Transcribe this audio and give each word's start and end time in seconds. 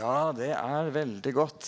Ja, 0.00 0.30
det 0.32 0.52
er 0.56 0.92
veldig 0.94 1.32
godt. 1.36 1.66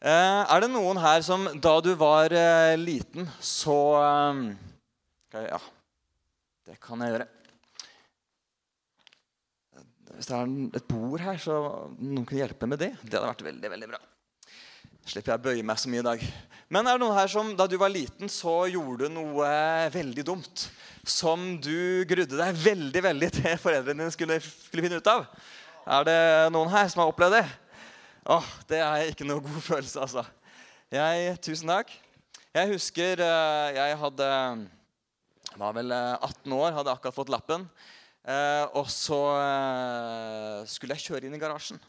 Eh, 0.00 0.40
er 0.42 0.62
det 0.64 0.70
noen 0.72 0.98
her 0.98 1.20
som 1.22 1.44
da 1.62 1.76
du 1.84 1.92
var 2.00 2.32
eh, 2.34 2.74
liten, 2.80 3.28
så 3.38 3.76
eh, 4.00 5.44
Ja, 5.52 5.60
det 6.66 6.78
kan 6.82 7.04
jeg 7.04 7.14
gjøre. 7.14 7.28
Hvis 10.16 10.26
det 10.26 10.38
er 10.40 10.54
et 10.80 10.88
bord 10.90 11.22
her, 11.22 11.38
så 11.38 11.60
noen 12.00 12.24
kunne 12.26 12.42
hjelpe 12.42 12.66
med 12.66 12.82
det. 12.82 12.90
Det 13.04 13.14
hadde 13.14 13.28
vært 13.28 13.46
veldig, 13.46 13.70
veldig 13.76 13.90
bra. 13.92 14.00
Slipper 15.06 15.36
jeg 15.36 15.40
å 15.40 15.44
bøye 15.46 15.68
meg 15.70 15.78
så 15.80 15.92
mye 15.92 16.02
i 16.02 16.08
dag. 16.10 16.26
Men 16.74 16.88
er 16.88 16.98
det 16.98 17.04
noen 17.04 17.18
her 17.20 17.30
som 17.30 17.54
da 17.58 17.68
du 17.70 17.78
var 17.78 17.94
liten, 17.94 18.32
så 18.32 18.64
gjorde 18.72 19.06
du 19.06 19.14
noe 19.20 19.54
veldig 19.94 20.26
dumt? 20.26 20.66
Som 21.06 21.54
du 21.62 22.02
grudde 22.10 22.42
deg 22.42 22.58
veldig 22.66 23.06
veldig 23.06 23.30
til 23.38 23.56
foreldrene 23.62 24.02
dine 24.02 24.14
skulle, 24.16 24.42
skulle 24.42 24.88
finne 24.88 24.98
ut 24.98 25.14
av? 25.14 25.28
Er 25.88 26.04
det 26.04 26.20
noen 26.52 26.68
her 26.68 26.88
som 26.92 27.00
har 27.00 27.08
opplevd 27.08 27.38
det? 27.38 27.46
Åh, 28.28 28.48
Det 28.68 28.80
er 28.84 29.08
ikke 29.08 29.24
noe 29.24 29.40
god 29.40 29.62
følelse, 29.64 30.02
altså. 30.04 30.24
Jeg, 30.92 31.38
tusen 31.40 31.70
takk. 31.72 31.92
Jeg 32.52 32.68
husker 32.74 33.22
eh, 33.24 33.78
jeg 33.78 33.96
hadde 34.02 34.28
var 35.56 35.72
vel 35.74 35.94
eh, 35.94 36.26
18 36.26 36.52
år, 36.52 36.74
hadde 36.76 36.92
akkurat 36.92 37.16
fått 37.16 37.32
lappen. 37.32 37.64
Eh, 38.28 38.66
og 38.76 38.90
så 38.92 39.20
eh, 39.38 40.68
skulle 40.68 40.98
jeg 40.98 41.06
kjøre 41.08 41.30
inn 41.30 41.38
i 41.38 41.40
garasjen. 41.40 41.80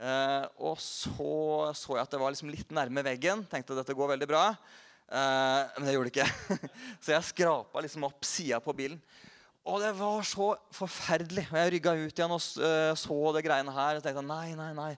Eh, 0.00 0.46
og 0.64 0.80
så 0.80 1.74
så 1.76 1.98
jeg 1.98 2.06
at 2.06 2.14
det 2.14 2.22
var 2.22 2.32
liksom 2.32 2.52
litt 2.54 2.72
nærme 2.72 3.04
veggen. 3.04 3.44
Tenkte 3.50 3.76
at 3.76 3.82
dette 3.82 3.98
går 3.98 4.14
veldig 4.14 4.30
bra. 4.30 4.46
Eh, 5.10 5.76
men 5.76 5.90
det 5.90 5.98
gjorde 5.98 6.08
det 6.08 6.16
ikke. 6.16 6.68
så 7.04 7.18
jeg 7.18 7.28
skrapa 7.34 7.84
liksom 7.84 8.08
opp 8.08 8.24
sida 8.24 8.62
på 8.64 8.74
bilen. 8.80 9.02
Og 9.68 9.82
det 9.82 9.90
var 9.98 10.22
så 10.24 10.54
forferdelig. 10.72 11.44
Og 11.50 11.58
jeg 11.58 11.72
rygga 11.74 11.92
ut 11.98 12.22
igjen 12.22 12.32
og 12.32 12.64
eh, 12.64 12.92
så 12.96 13.18
det 13.36 13.44
greiene 13.44 13.74
her. 13.74 13.98
Og 13.98 14.04
tenkte 14.04 14.24
nei, 14.24 14.54
nei, 14.56 14.70
nei. 14.76 14.94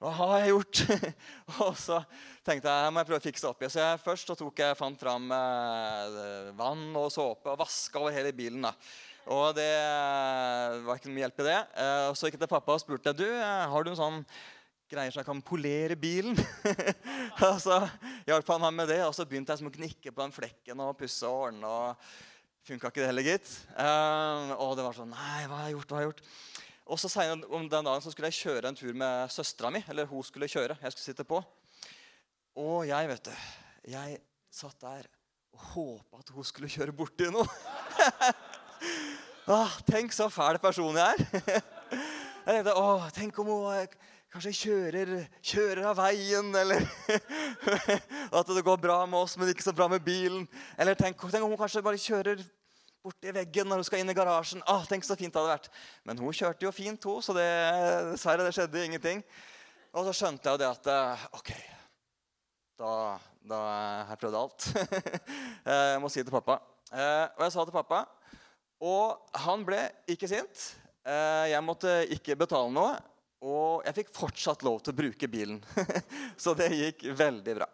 Hva 0.00 0.14
har 0.16 0.34
jeg 0.40 0.54
gjort? 0.54 0.80
og 1.66 1.74
så 1.76 1.98
tenkte 2.46 2.72
jeg 2.72 2.86
her 2.86 2.90
må 2.90 3.02
jeg 3.02 3.10
prøve 3.10 3.20
å 3.20 3.26
fikse 3.28 3.48
opp 3.50 3.62
i. 3.62 3.68
Så 3.70 3.82
jeg, 3.82 4.00
først 4.02 4.32
så 4.32 4.36
tok 4.38 4.62
jeg, 4.64 4.78
fant 4.78 4.98
fram 4.98 5.28
eh, 5.36 6.50
vann 6.58 6.88
og 6.98 7.10
såpe 7.14 7.52
og 7.52 7.60
vaska 7.60 8.00
over 8.00 8.16
hele 8.16 8.32
bilen. 8.34 8.64
da. 8.64 8.72
Og 9.30 9.52
det 9.54 9.68
eh, 9.68 10.80
var 10.86 10.98
ikke 10.98 11.12
mye 11.12 11.26
hjelp 11.26 11.44
i 11.44 11.46
det. 11.50 11.58
Eh, 11.84 12.06
og 12.08 12.16
så 12.16 12.26
gikk 12.26 12.38
jeg 12.38 12.46
til 12.46 12.54
pappa 12.56 12.74
og 12.74 12.82
spurte 12.82 13.14
du, 13.14 13.28
har 13.36 13.84
du 13.84 13.92
en 13.92 14.00
sånn 14.00 14.24
greier 14.90 15.12
som 15.14 15.20
jeg 15.20 15.28
kan 15.28 15.44
polere 15.44 15.94
bilen. 16.00 16.34
og 17.46 17.60
så 17.62 17.78
hjalp 18.26 18.50
han 18.56 18.64
meg 18.66 18.76
med 18.80 18.90
det, 18.90 18.98
og 19.06 19.14
så 19.14 19.28
begynte 19.28 19.54
jeg 19.54 19.62
som 19.62 19.70
å 19.70 19.76
gnikke 19.76 20.10
på 20.10 20.24
den 20.24 20.34
flekken 20.34 20.82
og 20.82 20.96
pusse 20.98 21.28
og 21.28 21.50
ordne. 21.52 21.70
og 21.70 22.29
Funka 22.70 22.86
ikke 22.86 23.00
det 23.02 23.06
heller, 23.08 23.26
gitt. 23.26 23.48
Eh, 23.82 24.50
og 24.62 24.76
det 24.78 24.84
var 24.86 24.94
sånn 24.94 25.08
Nei, 25.10 25.40
hva 25.50 25.56
har 25.58 25.64
jeg 25.66 25.74
gjort? 25.74 25.90
hva 25.90 25.96
har 25.96 26.04
jeg 26.04 26.10
gjort? 26.12 26.20
Og 26.94 26.98
så 27.02 27.08
senere 27.10 27.48
om 27.50 27.64
den 27.66 27.86
dagen 27.88 28.02
så 28.04 28.12
skulle 28.14 28.28
jeg 28.30 28.36
kjøre 28.44 28.70
en 28.70 28.76
tur 28.78 28.92
med 28.94 29.32
søstera 29.34 29.72
mi. 29.74 29.80
Eller 29.90 30.06
hun 30.06 30.22
skulle 30.22 30.46
kjøre. 30.46 30.76
Jeg 30.78 30.94
skulle 30.94 31.06
sitte 31.08 31.26
på. 31.26 31.40
Og 32.62 32.84
jeg, 32.86 33.08
vet 33.10 33.26
du 33.26 33.32
Jeg 33.90 34.20
satt 34.54 34.78
der 34.84 35.08
og 35.50 35.64
håpa 35.72 36.20
at 36.22 36.30
hun 36.30 36.46
skulle 36.46 36.70
kjøre 36.70 36.94
borti 36.94 37.26
noe. 37.34 37.42
ah, 39.56 39.74
tenk 39.90 40.14
så 40.14 40.28
fæl 40.30 40.60
person 40.62 40.94
jeg 40.94 41.26
er. 41.26 41.66
Jeg 42.46 42.54
tenkte, 42.54 42.72
åh, 42.78 43.10
Tenk 43.12 43.42
om 43.42 43.50
hun 43.50 43.66
eh, 43.74 43.98
kanskje 44.30 44.54
kjører, 44.56 45.10
kjører 45.42 45.90
av 45.90 45.98
veien, 45.98 46.48
eller 46.56 46.86
at 48.38 48.54
det 48.54 48.64
går 48.64 48.78
bra 48.80 49.02
med 49.10 49.18
oss, 49.20 49.36
men 49.38 49.50
ikke 49.52 49.66
så 49.66 49.74
bra 49.76 49.90
med 49.90 50.02
bilen. 50.06 50.46
Eller 50.78 50.96
tenk, 50.98 51.20
tenk 51.20 51.44
om 51.44 51.52
hun 51.52 51.60
kanskje 51.60 51.82
bare 51.84 52.00
kjører 52.00 52.40
borti 53.04 53.32
veggen 53.34 53.68
når 53.70 53.80
hun 53.80 53.88
skal 53.88 54.02
inn 54.02 54.12
i 54.12 54.16
garasjen. 54.16 54.62
Ah, 54.68 54.84
tenk 54.88 55.06
så 55.06 55.16
fint 55.18 55.32
det 55.32 55.40
hadde 55.40 55.54
vært. 55.54 55.70
Men 56.08 56.20
hun 56.20 56.36
kjørte 56.36 56.66
jo 56.66 56.72
fint, 56.74 57.08
hun, 57.08 57.22
så 57.24 57.34
det, 57.36 57.48
dessverre 58.12 58.46
det 58.46 58.54
skjedde 58.56 58.84
ingenting. 58.86 59.22
Og 59.96 60.06
så 60.06 60.14
skjønte 60.16 60.46
jeg 60.46 60.54
jo 60.54 60.62
det 60.62 60.68
at 60.70 60.90
eh, 60.92 61.24
OK, 61.40 61.50
da, 62.80 62.92
da 63.52 63.60
har 63.64 64.12
jeg 64.12 64.20
prøvd 64.22 64.38
alt. 64.40 64.68
jeg 65.66 66.00
må 66.02 66.12
si 66.12 66.22
det 66.22 66.28
til 66.30 66.36
pappa. 66.36 66.60
Eh, 66.90 67.26
og 67.36 67.44
jeg 67.46 67.54
sa 67.56 67.64
til 67.66 67.74
pappa, 67.74 68.04
og 68.86 69.40
han 69.44 69.64
ble 69.66 69.82
ikke 70.10 70.30
sint. 70.30 70.70
Eh, 71.04 71.50
jeg 71.52 71.64
måtte 71.64 72.00
ikke 72.14 72.38
betale 72.38 72.72
noe, 72.74 72.94
og 73.40 73.84
jeg 73.88 73.96
fikk 74.02 74.14
fortsatt 74.16 74.64
lov 74.66 74.80
til 74.84 74.94
å 74.94 75.00
bruke 75.00 75.30
bilen. 75.32 75.60
så 76.42 76.54
det 76.56 76.70
gikk 76.76 77.06
veldig 77.18 77.60
bra. 77.62 77.68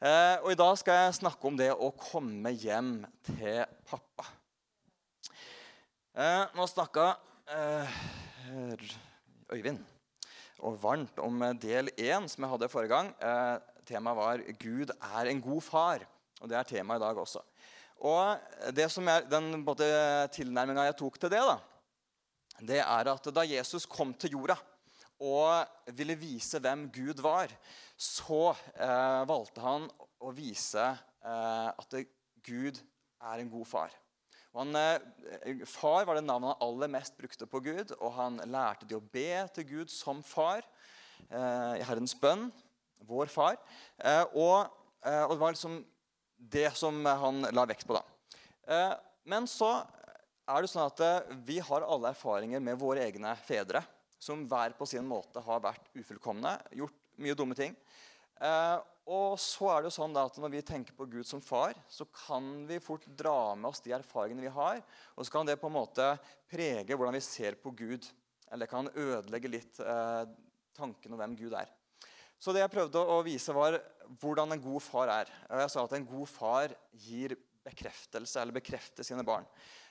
Eh, 0.00 0.36
og 0.40 0.52
i 0.54 0.58
dag 0.58 0.76
skal 0.80 1.02
jeg 1.02 1.16
snakke 1.20 1.50
om 1.50 1.58
det 1.58 1.72
å 1.74 1.90
komme 1.98 2.54
hjem 2.56 3.00
til 3.26 3.64
pappa. 3.90 4.39
Eh, 6.10 6.44
nå 6.58 6.64
snakka 6.66 7.12
eh, 7.54 7.98
Øyvind 9.54 9.78
og 10.58 10.74
varmt 10.82 11.20
om 11.22 11.44
del 11.62 11.86
én, 11.94 12.26
som 12.26 12.42
jeg 12.42 12.50
hadde 12.50 12.68
forrige 12.68 12.90
gang. 12.90 13.12
Eh, 13.22 13.60
temaet 13.86 14.18
var 14.18 14.42
'Gud 14.58 14.90
er 14.90 15.30
en 15.30 15.40
god 15.40 15.62
far'. 15.62 16.06
Og 16.40 16.48
det 16.48 16.58
er 16.58 16.62
temaet 16.66 16.98
i 16.98 17.04
dag 17.04 17.16
også. 17.16 17.40
Og 18.00 18.38
det 18.74 18.90
som 18.90 19.08
er, 19.08 19.20
Den 19.20 19.64
tilnærminga 20.34 20.82
jeg 20.82 20.96
tok 20.96 21.20
til 21.20 21.30
det, 21.30 21.38
da, 21.38 21.58
det 22.58 22.80
er 22.80 23.14
at 23.14 23.34
da 23.34 23.40
Jesus 23.40 23.86
kom 23.86 24.12
til 24.14 24.30
jorda 24.30 24.56
og 25.20 25.66
ville 25.94 26.16
vise 26.16 26.58
hvem 26.58 26.90
Gud 26.90 27.22
var, 27.22 27.48
så 27.96 28.56
eh, 28.74 29.28
valgte 29.28 29.60
han 29.60 29.88
å 30.18 30.32
vise 30.32 30.98
eh, 31.24 31.68
at 31.70 31.94
Gud 32.42 32.80
er 33.20 33.38
en 33.38 33.50
god 33.50 33.66
far. 33.66 33.99
Han, 34.58 34.74
eh, 34.74 35.62
far 35.66 36.04
var 36.04 36.18
det 36.18 36.24
navnet 36.26 36.56
han 36.56 36.68
aller 36.68 36.90
mest 36.90 37.16
brukte 37.16 37.46
på 37.46 37.60
Gud, 37.62 37.92
og 38.00 38.12
han 38.16 38.40
lærte 38.50 38.88
de 38.88 38.96
å 38.98 39.04
be 39.12 39.44
til 39.54 39.66
Gud 39.68 39.92
som 39.94 40.24
far 40.26 40.64
eh, 41.28 41.78
i 41.78 41.86
Herrens 41.86 42.16
bønn. 42.18 42.48
Vår 43.06 43.30
far. 43.32 43.56
Eh, 43.96 44.24
og, 44.34 44.66
og 45.00 45.30
det 45.32 45.38
var 45.40 45.54
liksom 45.54 45.78
det 46.50 46.66
som 46.76 46.98
han 47.06 47.46
la 47.54 47.64
vekt 47.68 47.86
på. 47.88 47.96
da. 47.96 48.98
Men 49.28 49.46
så 49.48 49.70
er 50.50 50.60
det 50.60 50.70
sånn 50.72 50.88
at 50.88 51.00
vi 51.46 51.56
har 51.64 51.86
alle 51.86 52.12
erfaringer 52.12 52.60
med 52.64 52.78
våre 52.80 53.06
egne 53.06 53.32
fedre, 53.46 53.82
som 54.20 54.44
hver 54.48 54.74
på 54.76 54.88
sin 54.88 55.06
måte 55.08 55.40
har 55.44 55.62
vært 55.64 55.88
ufullkomne, 55.96 56.54
gjort 56.76 56.96
mye 57.20 57.36
dumme 57.36 57.56
ting. 57.56 57.76
Og 59.10 59.34
så 59.42 59.66
er 59.72 59.80
det 59.80 59.90
jo 59.90 59.96
sånn 59.96 60.14
at 60.20 60.36
Når 60.38 60.52
vi 60.52 60.62
tenker 60.66 60.94
på 60.94 61.08
Gud 61.10 61.26
som 61.26 61.42
far, 61.42 61.74
så 61.90 62.06
kan 62.14 62.62
vi 62.68 62.78
fort 62.82 63.08
dra 63.18 63.56
med 63.58 63.72
oss 63.72 63.82
de 63.82 63.94
erfaringene 63.96 64.46
vi 64.46 64.54
har. 64.54 64.78
Og 65.16 65.26
så 65.26 65.34
kan 65.34 65.48
det 65.48 65.58
på 65.58 65.70
en 65.70 65.78
måte 65.80 66.12
prege 66.50 66.94
hvordan 66.94 67.18
vi 67.18 67.24
ser 67.24 67.58
på 67.58 67.74
Gud. 67.74 68.06
Eller 68.50 68.70
kan 68.70 68.90
ødelegge 68.94 69.50
litt 69.50 69.82
eh, 69.82 70.22
tanken 70.76 71.14
om 71.14 71.20
hvem 71.20 71.36
Gud 71.38 71.58
er. 71.58 71.70
Så 72.40 72.54
det 72.54 72.62
jeg 72.62 72.72
prøvde 72.72 73.02
å 73.02 73.18
vise, 73.26 73.52
var 73.52 73.76
hvordan 74.22 74.54
en 74.54 74.62
god 74.62 74.82
far 74.82 75.10
er. 75.12 75.30
Jeg 75.60 75.74
sa 75.74 75.84
at 75.84 75.98
en 75.98 76.08
god 76.08 76.30
far 76.30 76.74
gir 76.96 77.34
bekreftelse, 77.66 78.40
eller 78.40 78.56
bekrefter 78.56 79.06
sine 79.06 79.26
barn. 79.26 79.44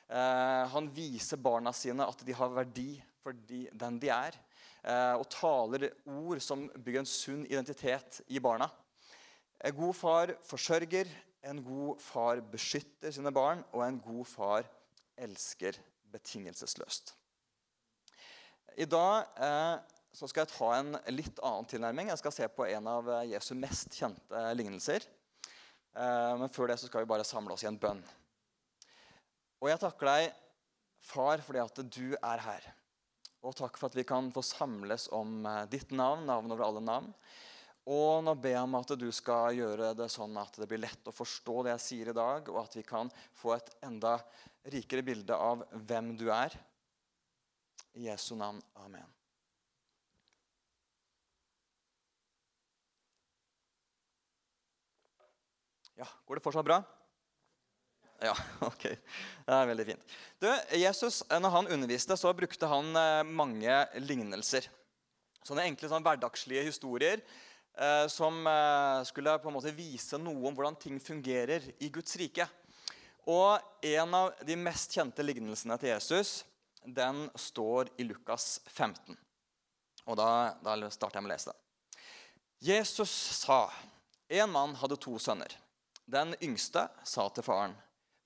Eh, 0.09 0.63
han 0.71 0.89
viser 0.95 1.37
barna 1.37 1.75
sine 1.75 2.07
at 2.07 2.23
de 2.25 2.35
har 2.35 2.55
verdi 2.55 2.93
for 3.21 3.35
de, 3.51 3.67
den 3.69 3.99
de 4.01 4.09
er. 4.15 4.39
Eh, 4.81 5.15
og 5.19 5.27
taler 5.29 5.91
ord 6.07 6.41
som 6.43 6.65
bygger 6.71 7.03
en 7.03 7.11
sunn 7.11 7.43
identitet 7.51 8.23
i 8.31 8.41
barna. 8.41 8.69
En 9.59 9.75
god 9.75 9.95
far 9.95 10.33
forsørger, 10.47 11.09
en 11.49 11.61
god 11.63 11.99
far 12.03 12.39
beskytter 12.51 13.11
sine 13.11 13.31
barn, 13.35 13.63
og 13.75 13.83
en 13.83 13.99
god 14.03 14.25
far 14.27 14.67
elsker 15.19 15.75
betingelsesløst. 16.13 17.13
I 18.79 18.87
dag 18.87 19.27
eh, 19.35 19.75
skal 20.15 20.45
jeg 20.45 20.51
ta 20.53 20.69
en 20.77 20.95
litt 21.11 21.41
annen 21.43 21.67
tilnærming. 21.67 22.11
Jeg 22.13 22.21
skal 22.21 22.35
se 22.35 22.47
på 22.55 22.67
en 22.69 22.87
av 22.87 23.09
Jesu 23.27 23.51
mest 23.59 23.97
kjente 23.99 24.43
lignelser. 24.55 25.03
Eh, 25.99 26.33
men 26.39 26.51
før 26.53 26.71
det 26.71 26.79
skal 26.79 27.03
vi 27.03 27.11
bare 27.11 27.27
samle 27.27 27.55
oss 27.55 27.65
i 27.65 27.69
en 27.69 27.79
bønn. 27.81 28.01
Og 29.59 29.71
jeg 29.71 29.81
takker 29.81 30.07
deg, 30.07 30.37
far, 31.03 31.43
fordi 31.43 31.63
at 31.63 31.83
du 31.91 32.05
er 32.15 32.43
her. 32.45 32.71
Og 33.43 33.55
takk 33.55 33.77
for 33.79 33.87
at 33.91 33.95
vi 33.95 34.07
kan 34.07 34.31
få 34.35 34.43
samles 34.45 35.07
om 35.15 35.43
eh, 35.47 35.65
ditt 35.71 35.91
navn, 35.95 36.25
navn 36.29 36.55
over 36.55 36.67
alle 36.69 36.83
navn. 36.83 37.11
Og 37.89 38.21
nå 38.21 38.35
ber 38.37 38.53
jeg 38.53 38.65
om 38.67 38.75
at 38.77 38.91
du 39.01 39.07
skal 39.15 39.55
gjøre 39.57 39.93
det 39.97 40.11
sånn 40.13 40.35
at 40.37 40.59
det 40.61 40.67
blir 40.69 40.83
lett 40.83 41.07
å 41.09 41.15
forstå 41.15 41.63
det 41.65 41.71
jeg 41.73 41.85
sier 41.85 42.11
i 42.11 42.17
dag, 42.17 42.51
og 42.53 42.59
at 42.61 42.75
vi 42.77 42.83
kan 42.85 43.09
få 43.39 43.55
et 43.55 43.71
enda 43.87 44.19
rikere 44.69 45.01
bilde 45.05 45.33
av 45.33 45.63
hvem 45.89 46.11
du 46.19 46.27
er. 46.29 46.53
I 47.97 48.05
Jesu 48.05 48.35
navn. 48.37 48.61
Amen. 48.83 49.09
Ja, 55.97 56.05
Går 56.29 56.37
det 56.37 56.45
fortsatt 56.45 56.69
bra? 56.69 56.79
Ja, 58.21 58.37
ok. 58.69 58.85
Det 58.85 59.57
er 59.57 59.69
veldig 59.73 59.89
fint. 59.89 60.17
Du, 60.37 60.47
Jesus, 60.77 61.23
når 61.25 61.57
han 61.57 61.73
underviste, 61.73 62.15
så 62.19 62.37
brukte 62.37 62.69
han 62.69 62.93
eh, 62.93 63.25
mange 63.25 63.81
lignelser. 64.05 64.69
Sånne 65.41 65.65
enkle 65.65 65.89
sånn 65.89 66.05
hverdagslige 66.05 66.67
historier 66.69 67.23
eh, 67.23 67.37
som 68.11 68.47
eh, 68.47 69.03
skulle 69.07 69.37
på 69.39 69.49
en 69.49 69.55
måte 69.55 69.71
vise 69.75 70.19
noe 70.19 70.49
om 70.49 70.55
hvordan 70.55 70.75
ting 70.79 70.99
fungerer 70.99 71.63
i 71.79 71.89
Guds 71.93 72.17
rike. 72.19 72.47
Og 73.29 73.85
en 73.85 74.15
av 74.17 74.33
de 74.45 74.57
mest 74.59 74.95
kjente 74.95 75.23
lignelsene 75.23 75.77
til 75.79 75.93
Jesus 75.93 76.41
den 76.83 77.27
står 77.35 77.91
i 77.99 78.05
Lukas 78.07 78.59
15. 78.67 79.17
Og 80.09 80.17
da, 80.17 80.55
da 80.63 80.75
starter 80.89 81.19
jeg 81.19 81.25
med 81.25 81.31
å 81.31 81.35
lese 81.35 81.51
det. 81.51 81.59
Jesus 82.59 83.11
sa 83.39 83.67
en 84.29 84.51
mann 84.51 84.75
hadde 84.79 84.97
to 84.99 85.15
sønner. 85.21 85.53
Den 86.09 86.33
yngste 86.41 86.87
sa 87.05 87.27
til 87.29 87.45
faren, 87.45 87.75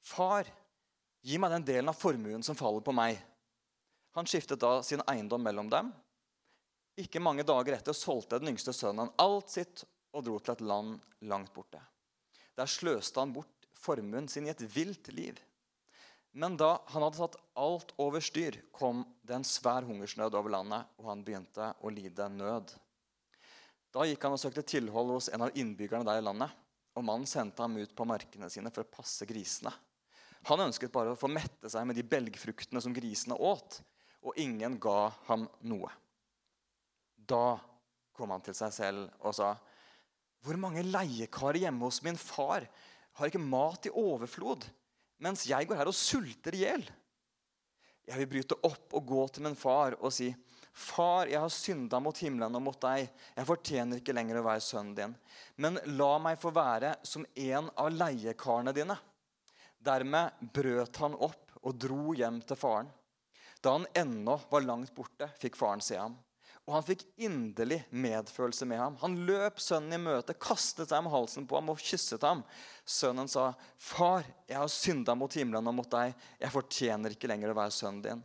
'Far, 0.04 0.48
gi 1.24 1.38
meg 1.38 1.52
den 1.52 1.66
delen 1.68 1.90
av 1.92 2.00
formuen 2.00 2.44
som 2.44 2.56
faller 2.56 2.82
på 2.84 2.96
meg.' 2.96 3.22
Han 4.16 4.28
skiftet 4.30 4.60
da 4.60 4.82
sin 4.84 5.02
eiendom 5.08 5.42
mellom 5.42 5.70
dem. 5.70 5.92
Ikke 7.00 7.22
mange 7.24 7.46
dager 7.48 7.74
etter 7.74 7.96
solgte 7.98 8.38
den 8.38 8.52
yngste 8.54 8.74
sønnen 8.76 9.10
alt 9.22 9.50
sitt 9.50 9.82
og 10.14 10.26
dro 10.28 10.38
til 10.38 10.54
et 10.54 10.62
land 10.62 11.00
langt 11.26 11.54
borte. 11.56 11.82
Der 12.54 12.70
sløste 12.70 13.20
han 13.22 13.34
bort 13.34 13.68
formuen 13.74 14.28
sin 14.30 14.46
i 14.46 14.54
et 14.54 14.62
vilt 14.76 15.10
liv. 15.14 15.40
Men 16.34 16.58
da 16.58 16.76
han 16.90 17.06
hadde 17.06 17.20
satt 17.20 17.38
alt 17.58 17.94
over 18.02 18.22
styr, 18.24 18.58
kom 18.74 19.04
det 19.26 19.36
en 19.38 19.46
svær 19.46 19.86
hungersnød 19.86 20.34
over 20.38 20.54
landet, 20.54 20.90
og 20.98 21.10
han 21.12 21.22
begynte 21.26 21.72
å 21.82 21.92
lide 21.94 22.30
nød. 22.34 22.74
Da 23.94 24.06
gikk 24.10 24.26
han 24.26 24.34
og 24.34 24.42
søkte 24.42 24.66
tilhold 24.66 25.14
hos 25.14 25.30
en 25.30 25.46
av 25.46 25.58
innbyggerne 25.58 26.08
der 26.08 26.22
i 26.22 26.26
landet. 26.26 26.54
Og 26.98 27.06
mannen 27.06 27.30
sendte 27.30 27.62
ham 27.62 27.78
ut 27.78 27.94
på 27.98 28.06
markene 28.06 28.50
sine 28.54 28.70
for 28.74 28.86
å 28.86 28.94
passe 28.96 29.26
grisene. 29.30 29.74
Han 30.50 30.66
ønsket 30.66 30.94
bare 30.94 31.14
å 31.14 31.18
få 31.18 31.30
mette 31.32 31.70
seg 31.72 31.86
med 31.90 31.98
de 31.98 32.06
belgfruktene 32.06 32.82
som 32.84 32.94
grisene 32.94 33.38
åt, 33.38 33.80
og 34.26 34.38
ingen 34.42 34.78
ga 34.82 35.14
ham 35.30 35.46
noe. 35.66 35.90
Da 37.28 37.60
kom 38.14 38.34
han 38.34 38.44
til 38.46 38.56
seg 38.58 38.74
selv 38.76 39.10
og 39.22 39.36
sa, 39.36 39.56
'Hvor 40.44 40.58
mange 40.60 40.84
leiekarer 40.84 41.64
hjemme 41.64 41.88
hos 41.88 42.02
min 42.04 42.18
far 42.18 42.68
har 43.14 43.28
ikke 43.28 43.40
mat 43.40 43.86
i 43.88 43.90
overflod?' 43.90 44.68
mens 45.24 45.46
jeg 45.48 45.68
går 45.68 45.80
her 45.80 45.88
og 45.88 45.96
sulter 45.96 46.56
i 46.56 46.66
hjel. 46.66 46.84
Jeg 48.04 48.20
vil 48.20 48.28
bryte 48.28 48.58
opp 48.68 48.96
og 48.98 49.06
gå 49.08 49.28
til 49.32 49.46
min 49.46 49.56
far 49.56 49.96
og 50.02 50.12
si, 50.12 50.34
Far, 50.74 51.30
jeg 51.30 51.38
har 51.38 51.52
synda 51.54 52.00
mot 52.02 52.18
himmelen 52.18 52.58
og 52.58 52.64
mot 52.66 52.80
deg. 52.82 53.06
Jeg 53.38 53.46
fortjener 53.46 54.00
ikke 54.00 54.16
lenger 54.16 54.40
å 54.40 54.46
være 54.48 54.64
sønnen 54.66 54.96
din. 54.98 55.12
Men 55.62 55.78
la 56.00 56.16
meg 56.18 56.40
få 56.42 56.50
være 56.50 56.96
som 57.06 57.28
en 57.30 57.70
av 57.78 57.92
leiekarene 57.94 58.74
dine. 58.74 58.96
Dermed 59.78 60.42
brøt 60.56 60.98
han 60.98 61.14
opp 61.14 61.54
og 61.62 61.78
dro 61.78 62.16
hjem 62.18 62.42
til 62.42 62.58
faren. 62.58 62.90
Da 63.62 63.76
han 63.78 63.86
ennå 63.94 64.40
var 64.50 64.66
langt 64.66 64.96
borte, 64.98 65.30
fikk 65.38 65.60
faren 65.62 65.84
se 65.86 66.00
ham. 66.00 66.18
Og 66.64 66.78
han 66.78 66.86
fikk 66.88 67.02
inderlig 67.20 67.82
medfølelse 67.92 68.66
med 68.70 68.80
ham. 68.80 68.96
Han 69.02 69.18
løp 69.28 69.60
sønnen 69.60 69.98
i 69.98 70.00
møte, 70.00 70.36
kastet 70.40 70.90
seg 70.90 71.04
om 71.04 71.10
halsen 71.12 71.48
på 71.48 71.58
ham 71.60 71.74
og 71.74 71.82
kysset 71.84 72.24
ham. 72.24 72.44
Sønnen 72.88 73.28
sa, 73.28 73.52
'Far, 73.78 74.24
jeg 74.48 74.58
har 74.58 74.72
synda 74.72 75.16
mot 75.16 75.34
himmelen 75.34 75.68
og 75.68 75.76
mot 75.76 75.92
deg. 75.92 76.14
Jeg 76.40 76.56
fortjener 76.56 77.12
ikke 77.12 77.28
lenger 77.28 77.52
å 77.52 77.58
være 77.60 77.76
sønnen 77.76 78.02
din.' 78.06 78.24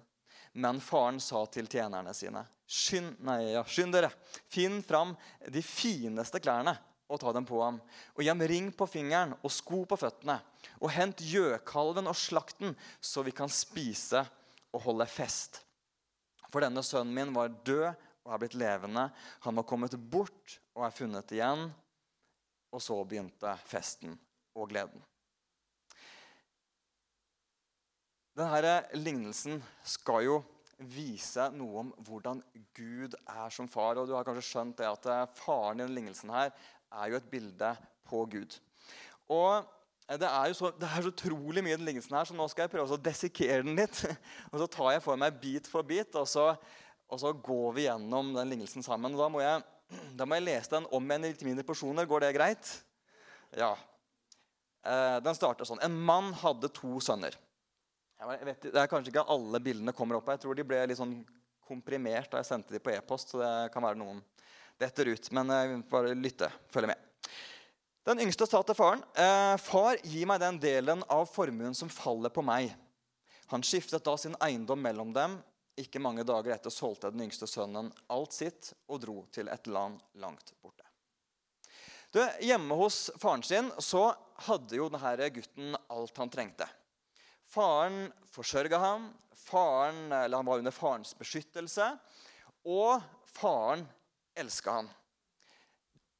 Men 0.55 0.81
faren 0.81 1.19
sa 1.21 1.45
til 1.47 1.67
tjenerne 1.67 2.15
sine, 2.15 2.47
'Skynd, 2.67 3.19
nei, 3.21 3.53
ja, 3.53 3.65
skynd 3.65 3.93
dere, 3.93 4.13
finn 4.49 4.83
fram 4.83 5.17
de 5.43 5.63
fineste 5.63 6.39
klærne.' 6.39 6.79
og 7.09 7.21
ta 7.21 7.33
dem 7.33 7.47
på 7.49 7.61
ham. 7.63 7.81
Og 8.17 8.23
gi 8.23 8.29
ham 8.29 8.43
ring 8.45 8.69
på 8.77 8.87
fingeren 8.87 9.33
og 9.41 9.53
sko 9.53 9.85
på 9.89 9.97
føttene. 9.97 10.39
Og 10.85 10.93
hent 10.93 11.23
gjøkalven 11.25 12.11
og 12.11 12.17
slakten, 12.17 12.77
så 13.01 13.25
vi 13.25 13.33
kan 13.33 13.49
spise 13.49 14.27
og 14.75 14.85
holde 14.85 15.07
fest. 15.09 15.63
For 16.53 16.65
denne 16.65 16.85
sønnen 16.85 17.15
min 17.17 17.33
var 17.37 17.53
død 17.65 17.97
og 18.29 18.35
er 18.37 18.43
blitt 18.43 18.59
levende. 18.61 19.09
Han 19.47 19.57
var 19.57 19.67
kommet 19.69 19.97
bort 20.13 20.59
og 20.77 20.85
er 20.85 20.95
funnet 20.95 21.33
igjen. 21.33 21.71
Og 22.69 22.83
så 22.85 22.99
begynte 23.09 23.55
festen 23.65 24.13
og 24.53 24.69
gleden. 24.69 25.01
Denne 28.37 28.75
lignelsen 29.01 29.57
skal 29.89 30.27
jo 30.27 30.37
vise 30.79 31.49
noe 31.57 31.81
om 31.81 31.89
hvordan 32.07 32.43
Gud 32.77 33.17
er 33.25 33.49
som 33.51 33.67
far. 33.73 33.99
Og 33.99 34.07
du 34.07 34.13
har 34.15 34.27
kanskje 34.29 34.45
skjønt 34.51 34.77
det 34.79 34.87
at 34.87 35.09
eh, 35.11 35.25
faren 35.41 35.81
i 35.81 35.87
denne 35.87 35.97
lignelsen 35.97 36.31
her 36.31 36.53
er 36.53 37.11
jo 37.11 37.19
et 37.19 37.33
bilde 37.33 37.73
på 38.09 38.23
Gud. 38.31 38.61
Og 39.33 39.65
det 40.09 40.29
er 40.29 40.49
jo 40.49 40.57
så, 40.57 40.71
det 40.73 40.89
er 40.89 41.03
så 41.05 41.11
utrolig 41.11 41.65
mye 41.65 41.75
i 41.75 41.81
den 41.81 41.89
lignelsen 41.89 42.15
her, 42.17 42.29
så 42.29 42.37
nå 42.37 42.47
skal 42.49 42.65
jeg 42.65 42.73
prøve 42.73 42.97
å 42.97 43.01
desikere 43.09 43.65
den 43.65 43.77
litt. 43.77 44.05
Og 44.53 44.63
så 44.63 44.69
tar 44.77 44.95
jeg 44.95 45.05
for 45.05 45.21
meg 45.21 45.41
bit 45.43 45.69
for 45.69 45.85
bit, 45.85 46.15
og 46.17 46.29
så 46.31 46.53
og 47.09 47.21
så 47.21 47.33
går 47.33 47.73
vi 47.77 47.87
gjennom 47.87 48.35
den 48.37 48.51
lignelsen 48.53 48.85
sammen. 48.85 49.17
Da 49.17 49.29
må, 49.33 49.41
jeg, 49.41 49.65
da 50.19 50.27
må 50.29 50.39
jeg 50.39 50.47
lese 50.49 50.75
den 50.77 50.89
om 50.93 51.09
igjen 51.09 51.25
i 51.25 51.33
litt 51.33 51.47
mindre 51.47 51.67
porsjoner. 51.69 52.09
Går 52.09 52.27
det 52.27 52.35
greit? 52.37 52.73
Ja. 53.57 53.73
Eh, 54.85 55.17
den 55.25 55.37
starter 55.37 55.69
sånn. 55.69 55.81
En 55.85 55.97
mann 55.97 56.35
hadde 56.43 56.71
to 56.77 57.01
sønner. 57.05 57.37
Jeg 58.19 58.47
Vet, 58.49 58.65
det 58.75 58.81
er 58.83 58.91
Kanskje 58.91 59.13
ikke 59.13 59.29
alle 59.31 59.61
bildene 59.63 59.95
kommer 59.95 60.19
opp 60.19 60.29
her. 60.29 60.37
Jeg 60.37 60.45
tror 60.45 60.59
de 60.59 60.67
ble 60.67 60.81
litt 60.91 60.99
sånn 60.99 61.21
komprimert 61.69 62.33
da 62.33 62.41
jeg 62.43 62.49
sendte 62.49 62.75
de 62.75 62.81
på 62.83 62.93
e-post. 62.93 63.33
så 63.33 63.41
det 63.41 63.53
kan 63.73 63.85
være 63.85 64.01
noen 64.01 64.21
detter 64.81 65.13
ut. 65.15 65.31
Men 65.37 65.55
eh, 65.55 65.77
bare 65.91 66.17
lytte. 66.19 66.51
Følg 66.75 66.93
med. 66.93 67.05
Den 68.09 68.23
yngste 68.25 68.47
sa 68.49 68.63
til 68.65 68.77
faren, 68.77 69.03
eh, 69.21 69.57
'Far, 69.61 69.99
gi 70.05 70.25
meg 70.25 70.41
den 70.41 70.61
delen 70.61 71.03
av 71.13 71.27
formuen 71.29 71.75
som 71.77 71.89
faller 71.93 72.33
på 72.33 72.45
meg.' 72.45 72.75
Han 73.49 73.65
skiftet 73.65 74.05
da 74.05 74.15
sin 74.17 74.37
eiendom 74.45 74.81
mellom 74.81 75.13
dem 75.13 75.39
ikke 75.79 76.03
mange 76.03 76.25
dager 76.27 76.55
etter 76.55 76.73
solgte 76.73 77.11
den 77.13 77.27
yngste 77.29 77.49
sønnen 77.51 77.91
alt 78.13 78.35
sitt 78.37 78.73
og 78.89 79.01
dro 79.05 79.23
til 79.35 79.51
et 79.53 79.71
land 79.71 80.01
langt 80.21 80.53
borte. 80.63 80.85
Du, 82.11 82.23
hjemme 82.41 82.77
hos 82.81 83.11
faren 83.21 83.45
sin 83.45 83.69
så 83.85 84.09
hadde 84.47 84.79
jo 84.79 84.89
denne 84.89 85.29
gutten 85.35 85.77
alt 85.93 86.21
han 86.21 86.33
trengte. 86.33 86.69
Faren 87.49 88.09
forsørga 88.33 88.81
ham, 88.81 89.11
faren, 89.37 90.09
han 90.13 90.47
var 90.47 90.61
under 90.61 90.73
farens 90.73 91.15
beskyttelse, 91.17 91.91
og 92.69 93.05
faren 93.29 93.85
elska 94.37 94.79
ham. 94.81 94.89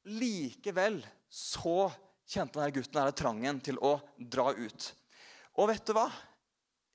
Likevel 0.09 1.01
så 1.29 1.89
kjente 2.29 2.59
denne 2.59 2.73
gutten 2.73 2.99
denne 2.99 3.17
trangen 3.17 3.61
til 3.65 3.81
å 3.81 3.95
dra 4.17 4.51
ut. 4.53 4.91
Og 5.57 5.69
vet 5.71 5.85
du 5.85 5.95
hva? 5.97 6.07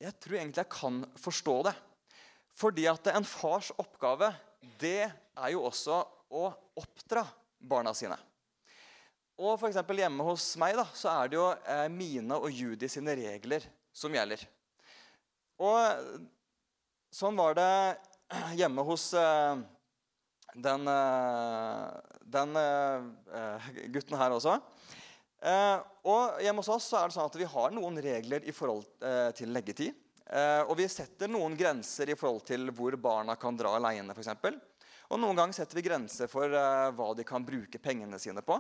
Jeg 0.02 0.18
tror 0.22 0.38
egentlig 0.38 0.62
jeg 0.62 0.72
kan 0.74 1.02
forstå 1.18 1.56
det. 1.66 1.74
Fordi 2.54 2.86
at 2.90 3.10
en 3.10 3.26
fars 3.26 3.72
oppgave 3.80 4.30
det 4.80 5.08
er 5.08 5.50
jo 5.52 5.64
også 5.66 5.98
å 6.34 6.46
oppdra 6.78 7.24
barna 7.58 7.92
sine. 7.96 8.16
Og 9.34 9.58
for 9.58 9.74
Hjemme 9.98 10.26
hos 10.28 10.52
meg 10.62 10.76
da, 10.78 10.84
så 10.94 11.10
er 11.10 11.30
det 11.30 11.38
jo 11.40 11.48
eh, 11.50 11.86
mine 11.90 12.38
og 12.38 12.52
Judy 12.54 12.86
sine 12.90 13.16
regler 13.18 13.64
som 13.94 14.14
gjelder. 14.14 14.44
Og 15.58 16.20
sånn 17.14 17.38
var 17.38 17.56
det 17.58 17.72
hjemme 18.60 18.84
hos 18.86 19.08
eh, 19.18 19.58
den, 20.54 20.86
eh, 20.86 21.88
den 22.36 22.54
gutten 23.90 24.18
her 24.20 24.36
også. 24.38 24.60
Og 26.08 26.38
hjemme 26.40 26.62
hos 26.62 26.70
oss 26.72 26.86
så 26.88 27.02
er 27.02 27.10
det 27.10 27.16
sånn 27.18 27.26
at 27.28 27.34
vi 27.36 27.48
har 27.50 27.74
noen 27.74 27.98
regler 28.00 28.46
i 28.48 28.54
forhold 28.54 28.86
til 29.36 29.50
leggetid. 29.52 30.03
Eh, 30.24 30.62
og 30.64 30.76
vi 30.78 30.86
setter 30.88 31.28
noen 31.28 31.56
grenser 31.58 32.08
i 32.08 32.16
forhold 32.16 32.46
til 32.48 32.70
hvor 32.74 32.96
barna 32.96 33.36
kan 33.40 33.56
dra 33.58 33.74
alene. 33.76 34.14
For 34.14 34.24
eksempel. 34.24 34.56
og 35.12 35.20
noen 35.20 35.36
ganger 35.36 35.58
setter 35.58 35.76
vi 35.76 35.84
grenser 35.84 36.30
for 36.32 36.48
eh, 36.48 36.88
hva 36.96 37.10
de 37.14 37.26
kan 37.28 37.44
bruke 37.44 37.78
pengene 37.78 38.18
sine 38.18 38.42
på. 38.42 38.56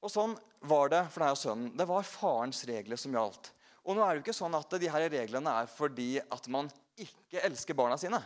Og 0.00 0.10
sånn 0.10 0.34
var 0.64 0.90
det 0.92 1.04
for 1.12 1.22
denne 1.22 1.38
sønnen. 1.38 1.72
Det 1.76 1.86
var 1.88 2.08
farens 2.08 2.64
regler 2.68 2.98
som 3.00 3.14
gjaldt. 3.14 3.52
Og 3.84 3.96
nå 3.96 4.04
er 4.04 4.12
det 4.12 4.20
jo 4.20 4.26
ikke 4.26 4.36
sånn 4.36 4.56
at 4.56 4.76
de 4.80 4.90
her 4.92 5.06
reglene 5.12 5.52
er 5.62 5.68
fordi 5.70 6.12
at 6.20 6.48
man 6.52 6.68
ikke 7.00 7.42
elsker 7.46 7.76
barna 7.76 7.96
sine. 8.00 8.20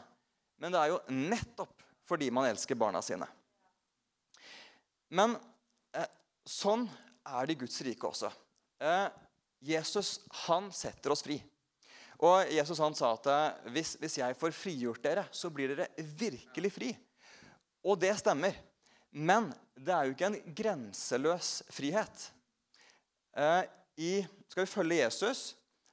Men 0.62 0.74
det 0.74 0.80
er 0.80 0.92
jo 0.94 1.00
nettopp 1.10 1.82
fordi 2.08 2.30
man 2.34 2.46
elsker 2.48 2.78
barna 2.78 3.02
sine. 3.02 3.26
Men 5.14 5.36
eh, 5.94 6.08
sånn 6.46 6.86
er 7.24 7.46
det 7.46 7.56
i 7.56 7.60
Guds 7.64 7.80
rike 7.86 8.08
også. 8.08 8.30
Eh, 8.82 9.06
Jesus 9.64 10.18
han 10.44 10.70
setter 10.74 11.14
oss 11.14 11.24
fri. 11.24 11.38
Og 12.24 12.52
Jesus 12.52 12.80
han 12.80 12.94
sa 12.96 13.14
at 13.16 13.26
eh, 13.32 13.72
hvis, 13.74 13.94
hvis 14.00 14.18
jeg 14.20 14.36
får 14.38 14.54
frigjort 14.56 15.02
dere, 15.04 15.26
så 15.34 15.50
blir 15.52 15.74
dere 15.74 15.88
virkelig 16.20 16.70
fri. 16.72 16.92
Og 17.84 17.98
det 18.00 18.14
stemmer. 18.20 18.56
Men 19.14 19.50
det 19.74 19.94
er 19.94 20.06
jo 20.06 20.14
ikke 20.14 20.30
en 20.30 20.54
grenseløs 20.56 21.50
frihet. 21.74 22.28
Eh, 23.36 23.62
i, 24.00 24.12
skal 24.50 24.66
vi 24.66 24.72
følge 24.72 25.02
Jesus, 25.02 25.42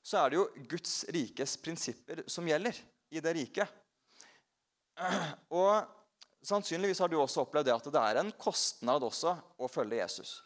så 0.01 0.21
er 0.23 0.31
det 0.31 0.39
jo 0.39 0.67
Guds 0.69 0.93
rikes 1.13 1.55
prinsipper 1.61 2.23
som 2.29 2.47
gjelder 2.49 2.77
i 3.13 3.21
det 3.21 3.33
riket. 3.37 3.79
Og 5.53 5.73
Sannsynligvis 6.41 6.99
har 6.99 7.09
du 7.09 7.19
også 7.21 7.43
opplevd 7.43 7.67
det 7.69 7.73
at 7.75 7.87
det 7.93 8.01
er 8.01 8.19
en 8.21 8.31
kostnad 8.33 9.03
også 9.05 9.35
å 9.61 9.67
følge 9.69 9.99
Jesus. 9.99 10.39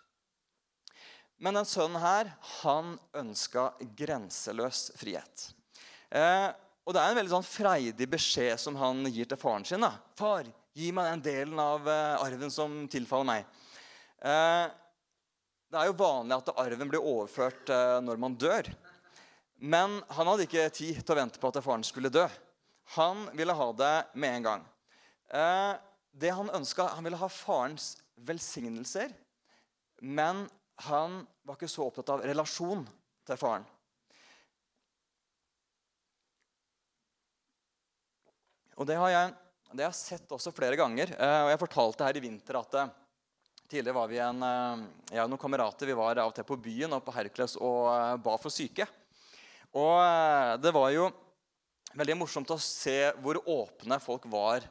Men 1.38 1.58
den 1.58 1.68
sønnen 1.68 2.00
her, 2.00 2.30
han 2.62 2.96
ønska 3.18 3.74
grenseløs 3.98 4.92
frihet. 4.96 5.50
Eh, 6.10 6.48
og 6.86 6.94
det 6.96 7.02
er 7.02 7.12
en 7.12 7.18
veldig 7.18 7.34
sånn 7.34 7.48
freidig 7.48 8.08
beskjed 8.10 8.62
som 8.62 8.78
han 8.80 9.04
gir 9.10 9.28
til 9.28 9.40
faren 9.42 9.66
sin. 9.68 9.84
da. 9.84 9.98
'Far, 10.16 10.46
gi 10.74 10.92
meg 10.96 11.12
den 11.12 11.26
delen 11.26 11.60
av 11.60 11.88
eh, 11.90 12.24
arven 12.24 12.52
som 12.52 12.86
tilfaller 12.88 13.30
meg.' 13.32 13.46
Eh, 14.26 14.68
det 15.72 15.82
er 15.82 15.90
jo 15.90 15.98
vanlig 16.00 16.38
at 16.38 16.54
arven 16.62 16.88
blir 16.88 17.04
overført 17.04 17.70
eh, 17.74 17.98
når 18.06 18.22
man 18.22 18.38
dør. 18.40 18.70
Men 19.60 19.98
han 20.14 20.30
hadde 20.30 20.46
ikke 20.46 20.70
tid 20.72 21.02
til 21.02 21.16
å 21.16 21.20
vente 21.20 21.42
på 21.42 21.50
at 21.50 21.60
faren 21.66 21.84
skulle 21.84 22.14
dø. 22.14 22.24
Han 22.96 23.26
ville 23.36 23.56
ha 23.58 23.68
det 23.76 23.96
med 24.14 24.38
en 24.38 24.48
gang. 24.48 24.66
Eh, 25.34 25.74
det 26.16 26.32
Han 26.32 26.54
ønska, 26.54 26.88
han 26.96 27.04
ville 27.04 27.20
ha 27.20 27.28
farens 27.28 27.98
velsignelser, 28.16 29.12
men 30.00 30.46
han 30.84 31.22
var 31.46 31.56
ikke 31.56 31.72
så 31.72 31.86
opptatt 31.88 32.12
av 32.12 32.24
relasjon 32.26 32.84
til 33.26 33.40
faren. 33.40 33.66
Og 38.76 38.84
Det 38.88 38.98
har 39.00 39.12
jeg, 39.14 39.34
det 39.72 39.86
har 39.86 39.94
jeg 39.94 40.02
sett 40.02 40.32
også 40.36 40.52
flere 40.52 40.76
ganger. 40.80 41.14
Eh, 41.16 41.42
og 41.46 41.52
Jeg 41.54 41.62
fortalte 41.62 42.08
her 42.08 42.18
i 42.20 42.24
vinter 42.24 42.60
at 42.60 42.76
eh, 42.82 42.90
tidligere 43.72 43.96
var 43.96 44.10
vi 44.12 44.20
en, 44.20 44.44
eh, 44.44 44.84
jeg 45.16 45.24
og 45.24 45.32
noen 45.32 45.44
kamerater 45.46 45.88
vi 45.88 45.96
var 45.96 46.20
av 46.20 46.34
og 46.34 46.36
til 46.36 46.48
på 46.48 46.60
byen 46.60 46.98
og 46.98 47.06
på 47.06 47.16
Hercules 47.16 47.56
og 47.56 48.20
ba 48.26 48.36
for 48.42 48.52
syke. 48.52 48.88
Og 49.76 50.60
det 50.64 50.72
var 50.76 50.92
jo 50.92 51.08
veldig 51.96 52.20
morsomt 52.20 52.52
å 52.52 52.60
se 52.60 53.12
hvor 53.24 53.40
åpne 53.40 53.98
folk 54.04 54.28
var 54.32 54.64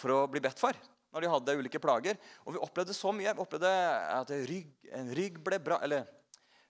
for 0.00 0.12
å 0.14 0.22
bli 0.32 0.40
bedt 0.44 0.60
for 0.60 0.76
når 1.18 1.26
de 1.26 1.32
hadde 1.34 1.56
ulike 1.58 1.82
plager. 1.82 2.20
Og 2.46 2.54
vi 2.54 2.62
opplevde 2.62 2.94
så 2.94 3.10
mye. 3.14 3.34
Vi 3.34 3.42
opplevde 3.42 3.72
at 4.14 4.30
rygg, 4.48 4.70
en 4.94 5.10
rygg 5.18 5.42
ble 5.42 5.58
bra. 5.62 5.82
eller 5.82 6.06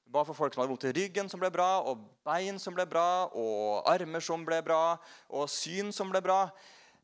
ba 0.09 0.23
for 0.25 0.33
folk 0.33 0.55
som 0.55 0.62
hadde 0.62 0.73
vondt 0.73 0.87
i 0.88 0.95
ryggen, 0.97 1.28
som 1.28 1.40
ble 1.40 1.50
bra, 1.52 1.83
og 1.85 2.00
bein 2.25 2.57
som 2.61 2.73
ble 2.73 2.87
bra, 2.88 3.28
og 3.37 3.85
armer 3.90 4.25
som 4.25 4.40
ble 4.47 4.62
bra, 4.64 4.97
og 5.28 5.50
syn 5.52 5.93
som 5.93 6.09
ble 6.09 6.23
bra. 6.25 6.47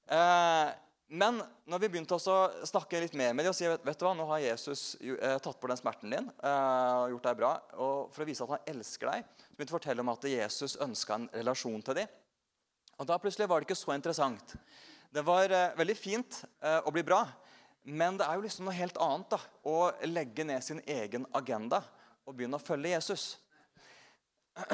Eh, 0.09 0.71
men 1.13 1.43
når 1.69 1.83
vi 1.83 1.91
begynte 1.93 2.17
å 2.17 2.39
snakke 2.65 3.03
litt 3.03 3.17
mer 3.19 3.35
med 3.37 3.45
dem 3.45 3.53
og 3.53 3.59
si 3.59 3.69
vet 3.69 4.01
du 4.01 4.07
hva, 4.07 4.15
nå 4.17 4.25
har 4.31 4.41
Jesus 4.41 4.97
eh, 5.05 5.37
tatt 5.37 5.61
bort 5.61 5.71
den 5.75 5.79
smerten 5.79 6.17
din 6.17 6.31
eh, 6.33 6.95
og 7.05 7.13
gjort 7.13 7.29
deg 7.29 7.39
bra, 7.43 7.53
og 7.77 8.09
for 8.15 8.25
å 8.25 8.29
vise 8.31 8.47
at 8.47 8.55
han 8.57 8.73
elsker 8.73 9.13
deg, 9.13 9.29
så 9.45 9.53
begynte 9.53 9.69
vi 9.69 9.77
å 9.77 9.79
fortelle 9.79 10.05
om 10.05 10.13
at 10.15 10.27
Jesus 10.33 10.79
ønska 10.89 11.21
en 11.21 11.29
relasjon 11.37 11.85
til 11.85 12.01
dem. 12.01 12.19
Og 12.95 13.09
da 13.11 13.21
plutselig 13.21 13.51
var 13.51 13.61
det 13.61 13.69
ikke 13.69 13.79
så 13.79 13.93
interessant. 13.93 14.57
Det 15.15 15.23
var 15.23 15.51
eh, 15.51 15.77
veldig 15.79 15.95
fint 15.95 16.45
eh, 16.59 16.81
å 16.83 16.91
bli 16.91 17.05
bra, 17.07 17.21
men 17.87 18.17
det 18.19 18.27
er 18.27 18.35
jo 18.35 18.43
liksom 18.43 18.67
noe 18.67 18.75
helt 18.75 18.97
annet 18.99 19.31
da, 19.31 19.39
å 19.71 19.93
legge 20.11 20.43
ned 20.49 20.65
sin 20.67 20.81
egen 20.91 21.23
agenda 21.39 21.79
og 22.27 22.35
begynne 22.35 22.59
å 22.59 22.65
følge 22.65 22.97
Jesus. 22.97 23.39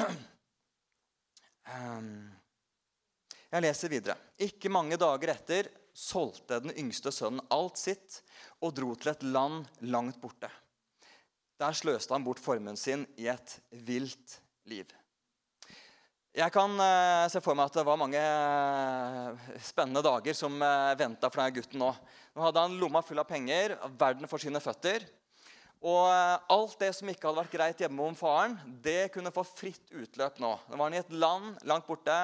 Jeg 3.51 3.65
leser 3.67 3.93
videre. 3.93 4.17
Ikke 4.41 4.73
mange 4.73 4.97
dager 5.01 5.35
etter 5.35 5.69
solgte 5.93 6.63
den 6.65 6.73
yngste 6.87 7.13
sønnen 7.13 7.45
alt 7.53 7.77
sitt 7.83 8.23
og 8.65 8.73
dro 8.79 8.95
til 8.97 9.13
et 9.13 9.27
land 9.29 9.69
langt 9.93 10.17
borte. 10.23 10.49
Der 11.61 11.77
sløste 11.77 12.17
han 12.17 12.25
bort 12.25 12.41
formuen 12.41 12.81
sin 12.81 13.05
i 13.21 13.29
et 13.29 13.59
vilt 13.85 14.41
liv. 14.73 14.89
Jeg 16.31 16.55
kan 16.55 16.77
uh, 16.79 17.27
se 17.27 17.41
for 17.43 17.59
meg 17.59 17.67
at 17.67 17.79
det 17.81 17.83
var 17.89 17.99
mange 17.99 18.21
uh, 18.21 19.49
spennende 19.67 20.03
dager 20.07 20.37
som 20.39 20.55
uh, 20.63 20.93
venta 20.99 21.27
for 21.27 21.43
denne 21.43 21.57
gutten 21.57 21.83
nå. 21.83 21.89
Nå 22.37 22.45
hadde 22.45 22.63
han 22.63 22.77
lomma 22.79 23.03
full 23.03 23.19
av 23.19 23.27
penger, 23.27 23.75
verden 23.99 24.31
for 24.31 24.39
sine 24.39 24.63
føtter. 24.63 25.09
Og 25.81 26.11
eh, 26.13 26.35
alt 26.53 26.75
det 26.83 26.91
som 26.93 27.09
ikke 27.09 27.25
hadde 27.25 27.41
vært 27.41 27.55
greit 27.55 27.79
hjemme 27.81 28.05
om 28.05 28.17
faren, 28.17 28.59
det 28.85 29.09
kunne 29.15 29.33
få 29.33 29.47
fritt 29.49 29.89
utløp 29.97 30.37
nå. 30.43 30.51
Nå 30.69 30.77
var 30.77 30.91
han 30.91 30.97
i 30.97 31.01
et 31.01 31.15
land 31.17 31.63
langt 31.69 31.87
borte. 31.89 32.17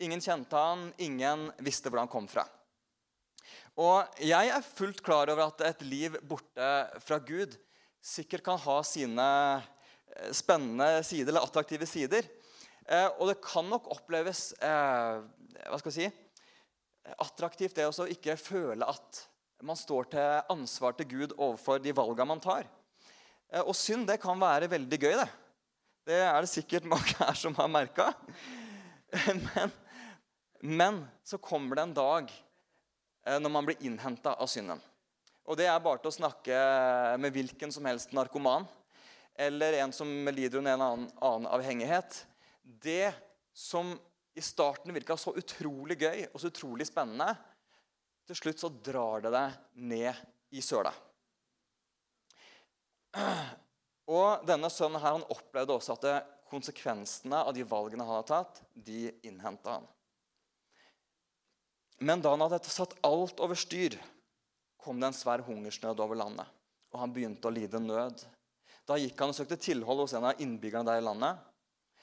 Ingen 0.00 0.22
kjente 0.24 0.56
han, 0.56 0.86
ingen 0.96 1.50
visste 1.60 1.92
hvor 1.92 2.00
han 2.00 2.10
kom 2.12 2.28
fra. 2.30 2.46
Og 3.76 4.16
jeg 4.24 4.48
er 4.52 4.64
fullt 4.64 5.02
klar 5.04 5.28
over 5.32 5.50
at 5.50 5.60
et 5.68 5.84
liv 5.84 6.16
borte 6.24 6.70
fra 7.04 7.20
Gud 7.20 7.58
sikkert 8.02 8.46
kan 8.48 8.60
ha 8.64 8.78
sine 8.86 9.28
eh, 9.60 10.32
spennende 10.32 11.04
sider, 11.04 11.34
eller 11.34 11.44
attraktive 11.44 11.88
sider. 11.88 12.24
Eh, 12.88 13.08
og 13.18 13.28
det 13.30 13.40
kan 13.44 13.68
nok 13.70 13.90
oppleves 13.94 14.50
hva 14.58 15.78
skal 15.78 15.92
jeg 15.92 16.10
si, 16.10 16.10
attraktivt 17.22 17.76
det 17.78 17.86
å 17.88 18.08
ikke 18.10 18.38
føle 18.38 18.86
at 18.88 19.22
man 19.62 19.78
står 19.78 20.08
til 20.10 20.52
ansvar 20.52 20.96
til 20.98 21.08
Gud 21.10 21.34
overfor 21.36 21.82
de 21.82 21.94
valgene 21.94 22.32
man 22.32 22.42
tar. 22.42 22.66
Eh, 23.52 23.62
og 23.62 23.76
synd 23.78 24.08
det 24.10 24.20
kan 24.22 24.40
være 24.40 24.70
veldig 24.70 24.98
gøy. 24.98 25.14
Det 25.14 25.28
Det 26.04 26.18
er 26.18 26.40
det 26.40 26.50
sikkert 26.50 26.88
mange 26.88 27.14
her 27.18 27.34
som 27.34 27.54
har 27.54 27.68
merka. 27.68 28.12
Men, 29.12 29.70
men, 30.62 30.98
så 31.22 31.36
kommer 31.36 31.76
det 31.76 31.82
en 31.82 31.94
dag 31.94 32.30
eh, 33.26 33.38
når 33.38 33.50
man 33.50 33.66
blir 33.66 33.82
innhenta 33.84 34.32
av 34.40 34.48
synden. 34.48 34.80
Og 35.44 35.58
det 35.58 35.66
er 35.68 35.82
bare 35.84 36.00
til 36.00 36.08
å 36.08 36.14
snakke 36.16 36.56
med 37.20 37.34
hvilken 37.34 37.74
som 37.74 37.84
helst 37.84 38.14
narkoman 38.16 38.64
eller 39.36 39.76
en 39.82 39.92
som 39.92 40.08
lider 40.32 40.62
under 40.62 40.72
en 40.72 40.84
annen, 40.86 41.10
annen 41.20 41.50
avhengighet. 41.50 42.22
Det 42.62 43.12
som 43.52 43.92
i 44.34 44.42
starten 44.42 44.94
virka 44.94 45.16
så 45.20 45.34
utrolig 45.36 45.98
gøy 46.00 46.26
og 46.30 46.40
så 46.40 46.48
utrolig 46.52 46.86
spennende, 46.88 47.34
til 48.28 48.38
slutt 48.38 48.62
så 48.62 48.70
drar 48.70 49.24
det 49.24 49.32
deg 49.34 49.56
ned 49.92 50.22
i 50.54 50.62
søla. 50.64 50.92
Og 54.12 54.46
denne 54.48 54.70
sønnen 54.72 55.02
her, 55.02 55.18
han 55.18 55.26
opplevde 55.32 55.74
også 55.76 55.96
at 55.98 56.30
konsekvensene 56.52 57.42
av 57.46 57.52
de 57.56 57.64
valgene 57.66 58.04
han 58.04 58.18
hadde 58.18 58.30
tatt, 58.30 58.62
de 58.74 59.10
innhenta 59.26 59.78
han. 59.78 59.86
Men 62.02 62.22
da 62.22 62.32
han 62.34 62.42
hadde 62.42 62.64
satt 62.66 62.96
alt 63.06 63.40
over 63.42 63.58
styr, 63.58 63.94
kom 64.82 64.98
det 64.98 65.12
en 65.12 65.16
svær 65.16 65.44
hungersnød 65.46 66.00
over 66.02 66.18
landet. 66.18 66.48
Og 66.92 66.98
han 67.00 67.12
begynte 67.14 67.48
å 67.48 67.54
lide 67.54 67.80
nød. 67.80 68.24
Da 68.88 68.98
gikk 68.98 69.20
han 69.22 69.30
og 69.30 69.38
søkte 69.38 69.60
tilhold 69.60 70.02
hos 70.02 70.14
en 70.18 70.26
av 70.32 70.40
innbyggerne 70.42 70.90
der 70.90 71.00
i 71.00 71.06
landet. 71.06 71.38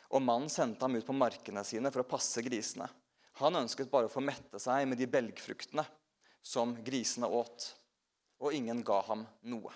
Og 0.09 0.23
mannen 0.25 0.49
sendte 0.49 0.85
ham 0.85 0.97
ut 0.97 1.05
på 1.05 1.15
markene 1.15 1.63
sine 1.67 1.91
for 1.93 2.03
å 2.03 2.09
passe 2.09 2.41
grisene. 2.45 2.87
Han 3.39 3.59
ønsket 3.61 3.91
bare 3.91 4.09
å 4.09 4.11
få 4.11 4.23
mette 4.25 4.59
seg 4.61 4.87
med 4.89 4.99
de 4.99 5.07
belgfruktene 5.09 5.85
som 6.43 6.73
grisene 6.83 7.29
åt. 7.29 7.69
Og 8.41 8.55
ingen 8.55 8.81
ga 8.85 8.99
ham 9.07 9.25
noe. 9.51 9.71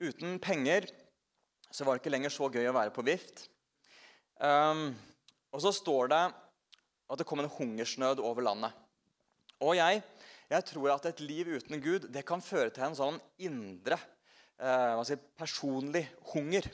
Uten 0.00 0.38
penger 0.40 0.86
så 1.70 1.84
var 1.84 1.96
det 1.96 2.02
ikke 2.02 2.14
lenger 2.14 2.32
så 2.32 2.48
gøy 2.48 2.70
å 2.70 2.76
være 2.76 2.94
på 2.94 3.04
vift. 3.04 3.44
Um, 4.40 4.94
og 5.52 5.60
så 5.64 5.72
står 5.74 6.12
det 6.12 6.22
at 7.10 7.20
det 7.20 7.26
kom 7.28 7.42
en 7.42 7.52
hungersnød 7.52 8.22
over 8.24 8.46
landet. 8.46 8.72
Og 9.60 9.74
jeg, 9.76 10.00
jeg, 10.48 10.66
tror 10.70 10.94
at 10.94 11.10
et 11.10 11.20
liv 11.20 11.50
uten 11.58 11.82
Gud 11.82 12.08
det 12.14 12.24
kan 12.28 12.40
føre 12.40 12.72
til 12.72 12.86
en 12.86 12.96
sånn 12.96 13.18
indre, 13.44 13.98
eh, 14.60 15.16
personlig 15.38 16.04
hunger. 16.32 16.68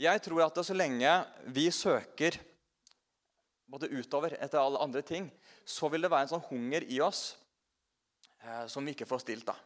Jeg 0.00 0.22
tror 0.24 0.46
at 0.46 0.62
så 0.64 0.76
lenge 0.76 1.10
vi 1.52 1.66
søker 1.74 2.38
både 3.70 3.90
utover 3.92 4.34
etter 4.40 4.58
alle 4.58 4.80
andre 4.82 5.02
ting, 5.06 5.28
så 5.64 5.90
vil 5.92 6.02
det 6.02 6.10
være 6.10 6.26
en 6.26 6.32
sånn 6.34 6.48
hunger 6.48 6.86
i 6.90 6.98
oss 7.04 7.36
eh, 8.42 8.64
som 8.70 8.86
vi 8.86 8.94
ikke 8.96 9.08
får 9.08 9.22
stilt. 9.26 9.46
da. 9.46 9.56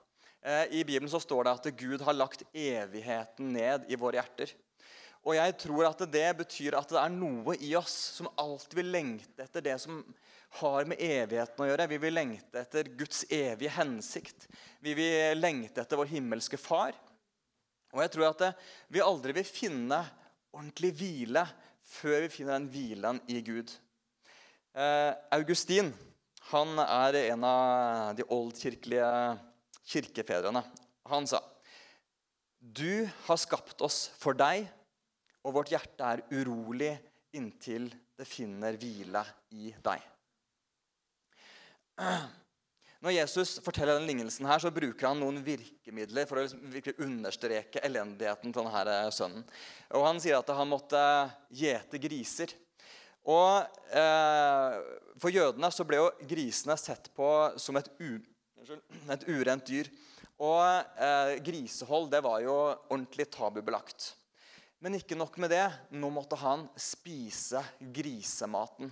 Eh, 0.45 0.81
I 0.81 0.85
Bibelen 0.85 1.09
så 1.11 1.23
står 1.23 1.47
det 1.47 1.55
at 1.55 1.71
Gud 1.79 2.05
har 2.05 2.17
lagt 2.17 2.45
evigheten 2.53 3.55
ned 3.57 3.89
i 3.89 3.97
våre 4.01 4.21
hjerter. 4.21 4.53
Og 5.25 5.39
jeg 5.39 5.55
tror 5.57 5.87
at 5.89 6.03
det 6.13 6.27
betyr 6.37 6.77
at 6.77 6.91
det 6.93 7.01
er 7.01 7.15
noe 7.15 7.55
i 7.57 7.71
oss 7.79 7.95
som 8.19 8.29
alltid 8.37 8.77
vil 8.83 8.91
lengte 8.93 9.47
etter 9.47 9.65
det 9.65 9.79
som 9.81 10.03
har 10.61 10.85
med 10.91 11.01
evigheten 11.01 11.65
å 11.65 11.69
gjøre. 11.71 11.89
Vi 11.95 12.01
vil 12.03 12.15
lengte 12.19 12.61
etter 12.61 12.91
Guds 12.93 13.25
evige 13.33 13.73
hensikt. 13.79 14.45
Vi 14.85 14.93
vil 14.99 15.41
lengte 15.41 15.81
etter 15.81 15.99
vår 15.99 16.13
himmelske 16.13 16.61
far. 16.61 16.93
Og 17.95 18.03
jeg 18.03 18.11
tror 18.11 18.33
at 18.33 18.65
vi 18.91 19.03
aldri 19.03 19.35
vil 19.37 19.47
finne 19.47 20.01
ordentlig 20.55 20.91
hvile 20.99 21.45
før 21.87 22.25
vi 22.25 22.33
finner 22.33 22.59
den 22.59 22.71
hvilen 22.73 23.21
i 23.31 23.39
Gud. 23.45 23.71
Eh, 24.75 25.13
Augustin 25.37 25.93
han 26.51 26.79
er 26.83 27.17
en 27.31 27.45
av 27.49 28.15
de 28.19 28.27
oldkirkelige 28.35 29.09
kirkefedrene. 29.87 30.65
Han 31.09 31.27
sa, 31.27 31.41
'Du 32.61 33.09
har 33.27 33.37
skapt 33.37 33.81
oss 33.81 34.09
for 34.19 34.33
deg, 34.33 34.67
og 35.45 35.55
vårt 35.55 35.71
hjerte 35.73 36.05
er 36.05 36.25
urolig 36.33 36.99
inntil 37.37 37.93
det 38.17 38.27
finner 38.27 38.77
hvile 38.77 39.25
i 39.53 39.75
deg.' 39.85 40.11
Når 43.05 43.13
Jesus 43.19 43.59
forteller 43.61 43.99
denne 43.99 44.09
lignelsen, 44.09 44.47
her, 44.49 44.63
så 44.63 44.71
bruker 44.73 45.11
han 45.11 45.19
noen 45.21 45.43
virkemidler 45.45 46.25
for 46.25 46.41
å 46.41 46.45
liksom 46.47 46.63
virkelig 46.73 47.05
understreke 47.05 47.83
elendigheten 47.85 48.49
til 48.49 48.65
denne 48.65 49.11
sønnen. 49.13 49.45
Og 49.93 50.07
Han 50.07 50.21
sier 50.25 50.39
at 50.39 50.53
han 50.57 50.71
måtte 50.71 51.03
gjete 51.53 52.01
griser. 52.01 52.55
Og 53.29 53.61
eh, 53.93 54.79
For 55.21 55.37
jødene 55.37 55.69
så 55.73 55.85
ble 55.85 56.01
jo 56.01 56.09
grisene 56.33 56.79
sett 56.81 57.13
på 57.17 57.29
som 57.61 57.77
et 57.77 57.93
et 59.13 59.29
urent 59.29 59.69
dyr. 59.69 59.93
Og 60.41 60.65
eh, 60.97 61.37
grisehold 61.45 62.09
det 62.13 62.25
var 62.25 62.41
jo 62.41 62.57
ordentlig 62.89 63.29
tabubelagt. 63.37 64.15
Men 64.81 64.97
ikke 64.97 65.17
nok 65.17 65.37
med 65.45 65.53
det. 65.53 65.67
Nå 65.93 66.09
måtte 66.09 66.41
han 66.41 66.65
spise 66.81 67.61
grisematen. 67.81 68.89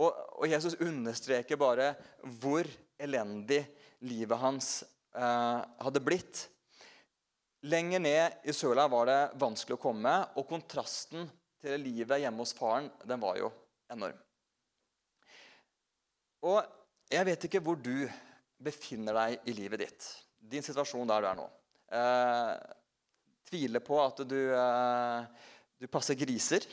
Og, 0.00 0.08
og 0.40 0.48
Jesus 0.48 0.78
understreker 0.80 1.60
bare 1.60 1.92
hvor 2.40 2.68
elendig 3.02 3.60
livet 4.08 4.40
hans 4.40 4.70
eh, 5.14 5.60
hadde 5.84 6.04
blitt. 6.04 6.46
Lenger 7.68 8.02
ned 8.02 8.48
i 8.48 8.54
søla 8.56 8.88
var 8.90 9.06
det 9.10 9.20
vanskelig 9.38 9.76
å 9.76 9.82
komme, 9.82 10.14
og 10.38 10.48
kontrasten 10.48 11.28
til 11.62 11.82
livet 11.84 12.24
hjemme 12.24 12.42
hos 12.42 12.54
faren 12.58 12.88
den 13.06 13.22
var 13.22 13.38
jo 13.38 13.52
enorm. 13.92 14.18
Og 16.42 16.58
jeg 17.12 17.28
vet 17.28 17.46
ikke 17.46 17.62
hvor 17.62 17.78
du 17.78 18.08
befinner 18.62 19.14
deg 19.14 19.50
i 19.50 19.54
livet 19.54 19.84
ditt. 19.84 20.06
Din 20.42 20.64
situasjon 20.64 21.10
der 21.10 21.22
du 21.22 21.28
er 21.28 21.38
nå. 21.38 21.44
Eh, 21.92 22.54
tviler 23.46 23.84
på 23.84 23.98
at 24.02 24.24
du, 24.26 24.40
eh, 24.56 25.46
du 25.78 25.86
passer 25.92 26.18
griser. 26.18 26.66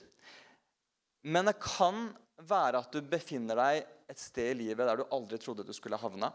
Men 1.21 1.51
det 1.51 1.59
kan 1.61 2.07
være 2.47 2.81
at 2.81 2.93
du 2.93 3.01
befinner 3.05 3.59
deg 3.59 3.81
et 4.09 4.21
sted 4.21 4.53
i 4.53 4.59
livet 4.63 4.87
der 4.87 5.01
du 5.01 5.09
aldri 5.13 5.39
trodde 5.41 5.65
du 5.67 5.73
skulle 5.75 5.99
havne. 5.99 6.31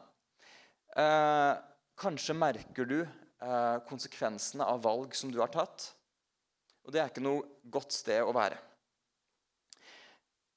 Eh, 0.94 1.52
kanskje 1.98 2.36
merker 2.36 2.88
du 2.88 2.98
eh, 3.02 3.76
konsekvensene 3.88 4.66
av 4.66 4.82
valg 4.84 5.14
som 5.16 5.32
du 5.32 5.40
har 5.42 5.52
tatt. 5.54 5.88
Og 6.84 6.92
det 6.92 7.00
er 7.00 7.10
ikke 7.10 7.24
noe 7.24 7.46
godt 7.72 7.94
sted 7.96 8.22
å 8.22 8.34
være. 8.36 8.58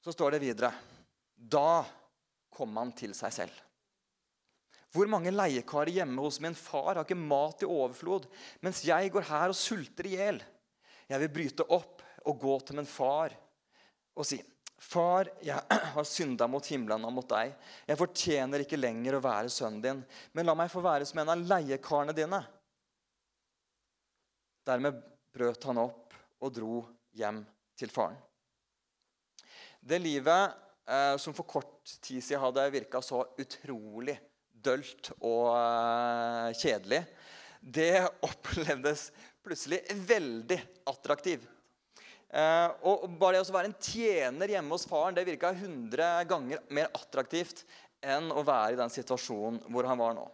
Så 0.04 0.14
står 0.14 0.36
det 0.36 0.44
videre 0.44 0.70
Da 1.34 1.84
kom 2.54 2.76
han 2.78 2.92
til 2.96 3.14
seg 3.16 3.34
selv. 3.34 3.64
Hvor 4.94 5.08
mange 5.10 5.32
leiekarer 5.34 5.92
hjemme 6.00 6.22
hos 6.24 6.38
min 6.40 6.56
far 6.56 6.94
har 6.94 7.04
ikke 7.04 7.18
mat 7.18 7.60
i 7.62 7.68
overflod, 7.68 8.24
mens 8.64 8.80
jeg 8.86 9.12
går 9.12 9.26
her 9.28 9.52
og 9.52 9.58
sulter 9.58 10.08
i 10.08 10.14
hjel? 10.16 10.40
Jeg 11.08 11.22
vil 11.24 11.32
bryte 11.32 11.66
opp 11.76 12.02
og 12.28 12.40
gå 12.40 12.54
til 12.64 12.78
min 12.80 12.88
far 12.88 13.34
og 14.18 14.26
si, 14.26 14.40
Far, 14.78 15.28
jeg 15.42 15.58
har 15.94 16.06
synda 16.06 16.46
mot 16.50 16.66
himmelen 16.70 17.06
og 17.08 17.14
mot 17.16 17.28
deg. 17.30 17.54
Jeg 17.88 17.98
fortjener 17.98 18.62
ikke 18.62 18.78
lenger 18.78 19.18
å 19.18 19.24
være 19.24 19.50
sønnen 19.52 19.82
din, 19.82 20.04
men 20.32 20.46
la 20.46 20.54
meg 20.58 20.70
få 20.72 20.82
være 20.84 21.08
som 21.08 21.20
en 21.22 21.34
av 21.34 21.42
leiekarene 21.50 22.14
dine. 22.16 22.40
Dermed 24.68 25.02
brøt 25.34 25.66
han 25.68 25.82
opp 25.82 26.14
og 26.44 26.54
dro 26.54 26.80
hjem 27.18 27.42
til 27.78 27.90
faren. 27.90 28.18
Det 29.78 29.98
livet 30.02 30.54
eh, 30.86 31.14
som 31.18 31.34
for 31.34 31.48
kort 31.48 31.96
tid 32.04 32.22
siden 32.22 32.42
hadde 32.42 32.66
virka 32.74 33.00
så 33.02 33.22
utrolig 33.40 34.18
dølt 34.52 35.12
og 35.18 35.54
eh, 35.54 36.54
kjedelig, 36.58 37.02
det 37.60 37.92
opplevdes 38.28 39.08
plutselig 39.42 39.80
veldig 40.06 40.58
attraktivt. 40.90 41.57
Eh, 42.28 42.70
og 42.84 43.06
bare 43.16 43.38
det 43.38 43.46
å 43.46 43.54
være 43.54 43.70
en 43.70 43.78
tjener 43.80 44.52
hjemme 44.52 44.76
hos 44.76 44.84
faren 44.88 45.16
det 45.16 45.24
virka 45.24 45.54
100 45.54 46.26
ganger 46.28 46.60
mer 46.76 46.90
attraktivt 46.92 47.62
enn 48.04 48.28
å 48.30 48.44
være 48.44 48.76
i 48.76 48.80
den 48.80 48.92
situasjonen 48.92 49.62
hvor 49.72 49.88
han 49.88 50.00
var 50.00 50.16
nå. 50.18 50.26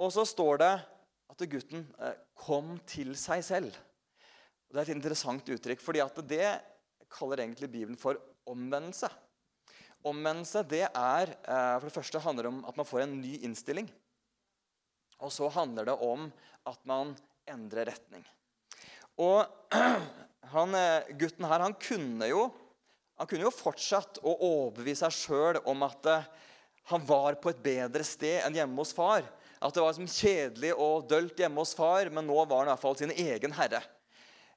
Og 0.00 0.12
så 0.12 0.26
står 0.28 0.60
det 0.60 0.74
at 1.30 1.46
gutten 1.54 1.86
eh, 2.00 2.18
kom 2.36 2.76
til 2.88 3.14
seg 3.18 3.44
selv. 3.46 3.72
Og 4.68 4.76
det 4.76 4.82
er 4.82 4.90
et 4.90 4.98
interessant 4.98 5.48
uttrykk, 5.56 5.80
fordi 5.82 6.04
at 6.04 6.20
det 6.28 6.52
kaller 7.10 7.42
egentlig 7.42 7.72
Bibelen 7.72 7.98
for 7.98 8.20
omvendelse. 8.50 9.08
Omvendelse 10.06 10.62
det 10.68 10.84
er 10.86 11.32
eh, 11.32 11.74
for 11.80 11.88
det 11.88 11.96
første 11.96 12.22
handler 12.24 12.50
om 12.52 12.60
at 12.68 12.76
man 12.76 12.88
får 12.88 13.06
en 13.06 13.18
ny 13.22 13.38
innstilling. 13.48 13.88
Og 15.20 15.32
så 15.32 15.48
handler 15.52 15.90
det 15.90 15.96
om 16.04 16.28
at 16.68 16.80
man 16.88 17.12
endrer 17.48 17.88
retning. 17.90 18.24
Og 19.20 19.44
han, 20.48 20.74
eh, 20.74 21.12
gutten 21.20 21.44
her 21.44 21.60
han 21.60 21.76
kunne 21.76 22.28
jo 22.30 22.48
han 23.20 23.28
kunne 23.28 23.44
jo 23.44 23.52
fortsatt 23.52 24.22
å 24.24 24.32
overbevise 24.32 25.04
seg 25.04 25.12
sjøl 25.12 25.58
om 25.68 25.82
at 25.84 26.06
eh, 26.08 26.28
han 26.88 27.02
var 27.04 27.36
på 27.36 27.50
et 27.52 27.58
bedre 27.60 28.04
sted 28.06 28.38
enn 28.46 28.56
hjemme 28.56 28.80
hos 28.80 28.94
far. 28.96 29.26
At 29.60 29.76
det 29.76 29.82
var 29.84 29.92
som 29.92 30.08
kjedelig 30.08 30.70
og 30.72 31.04
dølt 31.10 31.36
hjemme 31.36 31.60
hos 31.60 31.74
far, 31.76 32.08
men 32.08 32.24
nå 32.24 32.38
var 32.38 32.62
han 32.62 32.70
i 32.70 32.72
hvert 32.72 32.80
fall 32.86 32.96
sin 32.96 33.12
egen 33.12 33.52
herre. 33.58 33.82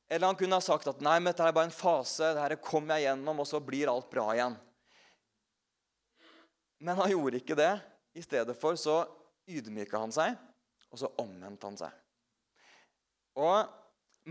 Eller 0.08 0.30
han 0.30 0.40
kunne 0.40 0.56
ha 0.56 0.64
sagt 0.64 0.88
at 0.88 1.04
nei, 1.04 1.18
men 1.20 1.34
dette 1.34 1.44
er 1.44 1.56
bare 1.56 1.68
en 1.68 1.76
fase, 1.76 2.32
dette 2.38 2.62
kommer 2.64 2.96
jeg 2.96 3.10
gjennom, 3.10 3.44
og 3.44 3.50
så 3.52 3.60
blir 3.60 3.92
alt 3.92 4.08
bra 4.14 4.30
igjen. 4.32 4.56
Men 6.84 7.04
han 7.04 7.12
gjorde 7.12 7.44
ikke 7.44 7.60
det. 7.60 7.74
I 8.16 8.24
stedet 8.24 8.56
for 8.60 8.80
så 8.80 9.02
ydmyka 9.50 10.00
han 10.00 10.16
seg, 10.16 10.40
og 10.88 11.04
så 11.04 11.12
omvendte 11.20 11.68
han 11.68 11.80
seg. 11.84 12.02
Og 13.44 13.68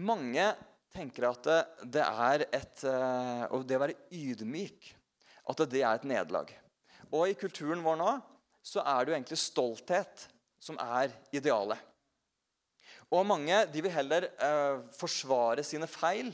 mange 0.00 0.52
tenker 0.94 1.28
at 1.28 1.48
det 1.88 2.02
er 2.04 2.44
et 2.48 2.84
eh, 2.88 3.44
Og 3.52 3.64
det 3.66 3.78
å 3.78 3.82
være 3.82 3.98
ydmyk, 4.12 4.92
at 5.50 5.64
det 5.72 5.82
er 5.82 5.96
et 5.96 6.08
nederlag. 6.08 6.52
Og 7.12 7.28
i 7.28 7.38
kulturen 7.38 7.82
vår 7.84 7.98
nå 8.00 8.12
så 8.62 8.84
er 8.86 9.02
det 9.02 9.10
jo 9.10 9.16
egentlig 9.16 9.40
stolthet 9.42 10.26
som 10.62 10.78
er 10.78 11.10
idealet. 11.34 11.78
Og 13.12 13.26
mange 13.26 13.58
de 13.68 13.82
vil 13.84 13.92
heller 13.92 14.28
eh, 14.30 14.82
forsvare 14.96 15.64
sine 15.66 15.88
feil 15.90 16.30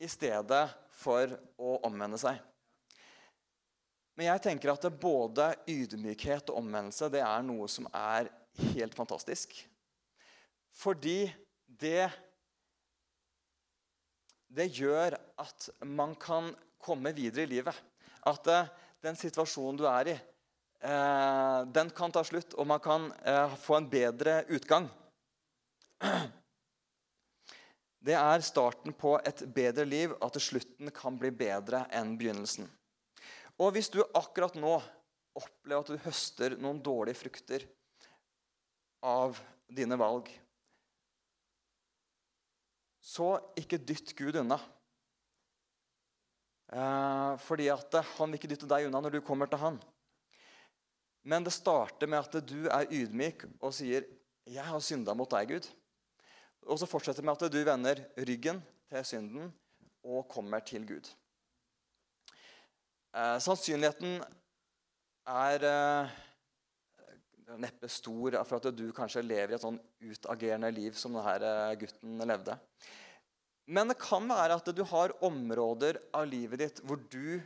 i 0.00 0.08
stedet 0.10 0.64
for 0.98 1.30
å 1.60 1.78
omvende 1.86 2.18
seg. 2.18 2.38
Men 4.18 4.32
jeg 4.32 4.42
tenker 4.48 4.72
at 4.72 4.86
både 4.98 5.52
ydmykhet 5.70 6.50
og 6.50 6.58
omvendelse 6.58 7.10
det 7.12 7.22
er 7.22 7.44
noe 7.46 7.68
som 7.70 7.86
er 7.94 8.32
helt 8.72 8.96
fantastisk. 8.98 9.52
Fordi 10.74 11.28
det 11.68 12.08
Det 14.48 14.70
gjør 14.72 15.16
at 15.40 15.68
man 15.84 16.14
kan 16.20 16.50
komme 16.80 17.12
videre 17.16 17.44
i 17.44 17.50
livet. 17.50 17.76
At 18.26 18.48
eh, 18.48 18.70
den 19.04 19.16
situasjonen 19.18 19.78
du 19.78 19.84
er 19.88 20.12
i, 20.14 20.16
eh, 20.88 21.60
den 21.74 21.92
kan 21.94 22.12
ta 22.14 22.24
slutt, 22.26 22.56
og 22.56 22.66
man 22.70 22.80
kan 22.82 23.10
eh, 23.22 23.54
få 23.60 23.78
en 23.78 23.90
bedre 23.90 24.42
utgang. 24.48 24.88
Det 28.08 28.14
er 28.14 28.44
starten 28.46 28.94
på 28.94 29.16
et 29.26 29.42
bedre 29.52 29.84
liv, 29.84 30.12
at 30.22 30.36
slutten 30.40 30.88
kan 30.94 31.16
bli 31.18 31.32
bedre 31.34 31.82
enn 31.92 32.14
begynnelsen. 32.16 32.68
Og 33.58 33.74
hvis 33.74 33.90
du 33.90 33.98
akkurat 34.14 34.54
nå 34.54 34.76
opplever 35.36 35.82
at 35.82 35.90
du 35.90 36.04
høster 36.06 36.54
noen 36.62 36.78
dårlige 36.80 37.18
frukter 37.18 37.66
av 39.02 39.36
dine 39.66 39.98
valg, 39.98 40.30
så 43.08 43.38
ikke 43.56 43.80
dytt 43.80 44.12
Gud 44.18 44.36
unna. 44.42 44.58
Eh, 46.68 47.34
fordi 47.40 47.70
at 47.72 47.94
han 48.18 48.28
vil 48.28 48.36
ikke 48.36 48.50
dytte 48.52 48.68
deg 48.68 48.88
unna 48.88 49.00
når 49.00 49.16
du 49.16 49.24
kommer 49.24 49.48
til 49.48 49.62
han. 49.62 49.78
Men 51.28 51.44
det 51.44 51.54
starter 51.56 52.10
med 52.10 52.20
at 52.20 52.48
du 52.48 52.68
er 52.68 52.92
ydmyk 52.92 53.46
og 53.60 53.72
sier 53.74 54.04
'Jeg 54.48 54.64
har 54.64 54.80
synda 54.80 55.14
mot 55.14 55.28
deg, 55.30 55.50
Gud'. 55.50 55.68
Og 56.68 56.78
så 56.78 56.86
fortsetter 56.86 57.22
med 57.22 57.36
at 57.36 57.52
du 57.52 57.64
vender 57.64 58.00
ryggen 58.16 58.62
til 58.88 59.04
synden 59.04 59.52
og 60.04 60.28
kommer 60.28 60.60
til 60.60 60.86
Gud. 60.86 61.08
Eh, 63.14 63.38
sannsynligheten 63.40 64.24
er 65.26 65.64
eh, 65.64 66.10
neppe 67.56 67.88
stor 67.88 68.36
for 68.44 68.58
at 68.58 68.76
du 68.76 68.88
kanskje 68.92 69.24
lever 69.24 69.54
i 69.54 69.56
et 69.56 69.64
sånn 69.64 69.78
utagerende 70.04 70.70
liv 70.74 70.96
som 70.98 71.16
denne 71.16 71.52
eh, 71.70 71.76
gutten 71.80 72.24
levde. 72.28 72.58
Men 73.68 73.90
det 73.90 73.98
kan 74.00 74.24
være 74.28 74.56
at 74.58 74.68
du 74.72 74.82
har 74.90 75.14
områder 75.24 76.00
av 76.16 76.28
livet 76.28 76.62
ditt 76.62 76.82
hvor 76.84 77.00
du 77.12 77.40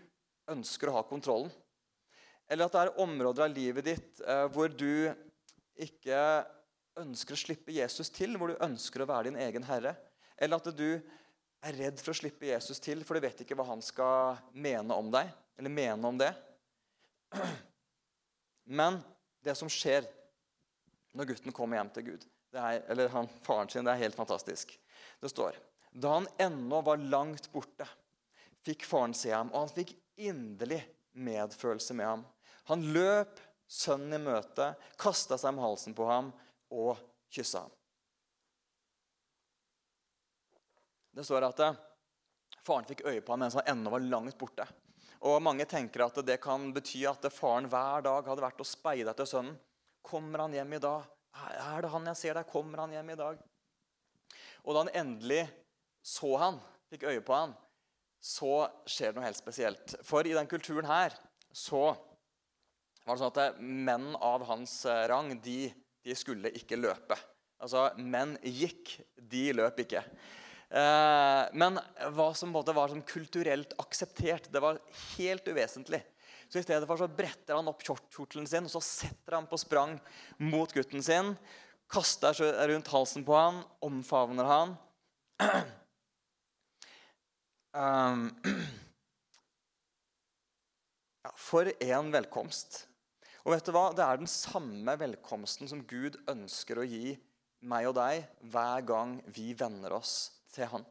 ønsker 0.51 0.91
å 0.91 0.97
ha 0.99 1.03
kontrollen. 1.07 1.51
Eller 2.51 2.67
at 2.67 2.75
det 2.75 2.83
er 2.83 3.01
områder 3.03 3.47
av 3.47 3.55
livet 3.55 3.87
ditt 3.87 4.23
eh, 4.27 4.47
hvor 4.53 4.71
du 4.71 5.13
ikke 5.83 6.19
ønsker 7.01 7.35
å 7.35 7.41
slippe 7.41 7.75
Jesus 7.75 8.11
til, 8.13 8.37
hvor 8.37 8.53
du 8.53 8.65
ønsker 8.65 9.03
å 9.03 9.09
være 9.09 9.31
din 9.31 9.41
egen 9.41 9.67
herre. 9.67 9.95
Eller 10.37 10.59
at 10.59 10.77
du 10.77 10.89
er 11.63 11.79
redd 11.79 12.01
for 12.03 12.13
å 12.13 12.19
slippe 12.19 12.51
Jesus 12.51 12.83
til, 12.83 13.05
for 13.07 13.17
du 13.17 13.25
vet 13.25 13.43
ikke 13.45 13.57
hva 13.59 13.69
han 13.71 13.83
skal 13.85 14.43
mene 14.53 14.95
om 14.99 15.11
deg. 15.15 15.31
Eller 15.59 15.73
mene 15.73 16.11
om 16.11 16.19
det. 16.21 16.33
Men 18.79 19.01
det 19.43 19.55
som 19.59 19.71
skjer 19.71 20.07
når 21.13 21.29
gutten 21.33 21.55
kommer 21.55 21.79
hjem 21.79 21.91
til 21.97 22.07
Gud, 22.07 22.27
er, 22.53 22.83
eller 22.93 23.11
han, 23.13 23.29
faren 23.45 23.71
sin, 23.73 23.85
det 23.85 23.95
er 23.95 24.05
helt 24.05 24.17
fantastisk. 24.17 24.75
Det 25.21 25.31
står 25.33 25.59
Da 25.93 26.15
han 26.15 26.29
ennå 26.41 26.81
var 26.85 27.01
langt 27.01 27.51
borte, 27.53 27.87
fikk 28.65 28.87
faren 28.89 29.15
se 29.17 29.33
ham, 29.33 29.51
og 29.53 29.67
han 29.67 29.75
fikk 29.75 29.95
inderlig 30.21 30.81
medfølelse 31.13 31.97
med 31.99 32.07
ham. 32.07 32.25
Han 32.71 32.85
løp 32.95 33.41
sønnen 33.73 34.17
i 34.21 34.25
møte, 34.25 34.73
kasta 35.01 35.39
seg 35.41 35.55
om 35.55 35.63
halsen 35.65 35.97
på 35.97 36.07
ham 36.09 36.31
og 36.73 37.01
kyssa 37.33 37.65
ham. 37.65 37.73
Det 41.13 41.25
står 41.29 41.45
at 41.45 41.61
eh, 41.61 41.81
faren 42.65 42.87
fikk 42.89 43.05
øye 43.05 43.21
på 43.21 43.35
ham 43.35 43.43
mens 43.45 43.57
han 43.59 43.69
ennå 43.75 43.93
var 43.93 44.05
langt 44.05 44.39
borte. 44.41 44.65
Og 45.23 45.39
Mange 45.45 45.67
tenker 45.71 46.05
at 46.07 46.19
det 46.27 46.41
kan 46.43 46.71
bety 46.75 47.05
at 47.09 47.27
faren 47.33 47.69
hver 47.71 48.05
dag 48.05 48.27
hadde 48.27 48.45
vært 48.45 48.63
og 48.63 48.69
speida 48.69 49.15
etter 49.15 49.29
sønnen. 49.29 49.59
Kommer 50.03 50.43
han 50.43 50.55
hjem 50.57 50.75
i 50.75 50.83
dag? 50.83 51.05
Er 51.63 51.85
det 51.85 51.91
han 51.93 52.09
jeg 52.11 52.19
ser 52.19 52.39
der? 52.39 52.49
Kommer 52.49 52.83
han 52.83 52.95
hjem 52.95 53.13
i 53.15 53.19
dag? 53.19 53.43
Og 54.67 54.75
da 54.75 54.83
han 54.83 54.95
endelig 54.99 55.45
så 56.03 56.33
han, 56.43 56.59
fikk 56.91 57.07
øye 57.07 57.23
på 57.23 57.37
han, 57.37 57.55
så 58.23 58.67
skjer 58.87 59.13
det 59.13 59.21
noe 59.21 59.29
helt 59.29 59.39
spesielt. 59.39 59.95
For 60.07 60.27
i 60.27 60.35
den 60.35 60.51
kulturen 60.51 60.91
her 60.91 61.15
så 61.55 61.93
var 63.07 63.15
det 63.15 63.23
sånn 63.23 63.33
at 63.33 63.63
menn 63.63 64.13
av 64.19 64.45
hans 64.51 64.75
eh, 64.91 65.07
rang 65.11 65.33
de 65.43 65.71
de 66.03 66.15
skulle 66.19 66.51
ikke 66.59 66.79
løpe. 66.81 67.17
Altså, 67.63 67.87
Menn 67.99 68.35
gikk, 68.43 68.97
de 69.15 69.51
løp 69.55 69.83
ikke. 69.85 70.03
Eh, 70.73 71.43
men 71.53 71.77
hva 72.17 72.31
som 72.33 72.53
var 72.55 72.89
som 72.89 73.03
kulturelt 73.05 73.75
akseptert, 73.83 74.49
det 74.49 74.63
var 74.65 74.81
helt 75.19 75.49
uvesentlig. 75.49 76.01
Så 76.49 76.61
i 76.61 76.65
stedet 76.65 76.89
for 76.89 77.01
så 77.01 77.09
bretter 77.09 77.57
han 77.59 77.69
opp 77.69 77.85
kjortelen 77.85 78.49
sin 78.49 78.69
og 78.69 78.73
så 78.73 78.81
setter 78.85 79.37
han 79.37 79.49
på 79.49 79.61
sprang 79.61 79.99
mot 80.41 80.73
gutten 80.73 81.05
sin. 81.05 81.35
Kaster 81.93 82.37
seg 82.37 82.57
rundt 82.71 82.89
halsen 82.93 83.25
på 83.25 83.37
han, 83.37 83.61
omfavner 83.85 84.49
han. 84.49 84.77
Ja, 91.23 91.31
for 91.39 91.69
en 91.71 92.09
velkomst. 92.11 92.89
Og 93.47 93.53
vet 93.55 93.67
du 93.67 93.71
hva? 93.75 93.93
Det 93.95 94.03
er 94.03 94.19
den 94.19 94.31
samme 94.31 94.97
velkomsten 94.99 95.71
som 95.71 95.85
Gud 95.87 96.17
ønsker 96.31 96.81
å 96.83 96.87
gi 96.87 97.15
meg 97.63 97.87
og 97.87 97.95
deg 97.95 98.25
hver 98.51 98.83
gang 98.87 99.21
vi 99.31 99.53
venner 99.55 99.95
oss 99.95 100.42
til 100.53 100.69
Han. 100.71 100.85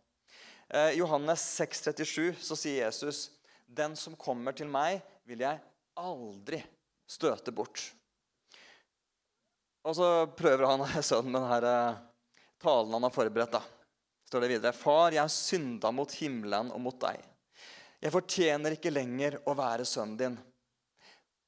I 0.72 0.96
Johannes 0.96 1.44
6,37 1.60 2.40
så 2.40 2.56
sier 2.56 2.86
Jesus, 2.86 3.30
'Den 3.68 3.96
som 3.96 4.16
kommer 4.16 4.56
til 4.56 4.68
meg, 4.72 5.02
vil 5.28 5.44
jeg 5.44 5.60
aldri 6.00 6.62
støte 7.08 7.52
bort'. 7.52 7.92
Og 9.88 9.98
så 9.98 10.08
prøver 10.38 10.68
han 10.70 10.86
sønnen 11.04 11.34
med 11.34 11.46
denne 11.46 11.76
eh, 11.90 12.02
talen 12.62 12.94
han 12.98 13.08
har 13.08 13.16
forberedt. 13.16 13.58
da. 13.58 13.62
Står 14.28 14.46
det 14.46 14.54
videre, 14.54 14.74
'Far, 14.74 15.12
jeg 15.12 15.24
har 15.24 15.34
synda 15.34 15.92
mot 15.92 16.12
himmelen 16.22 16.72
og 16.72 16.82
mot 16.82 17.00
deg.' 17.02 17.26
'Jeg 18.02 18.14
fortjener 18.14 18.78
ikke 18.78 18.94
lenger 18.94 19.40
å 19.46 19.56
være 19.58 19.86
sønnen 19.86 20.18
din.' 20.18 20.40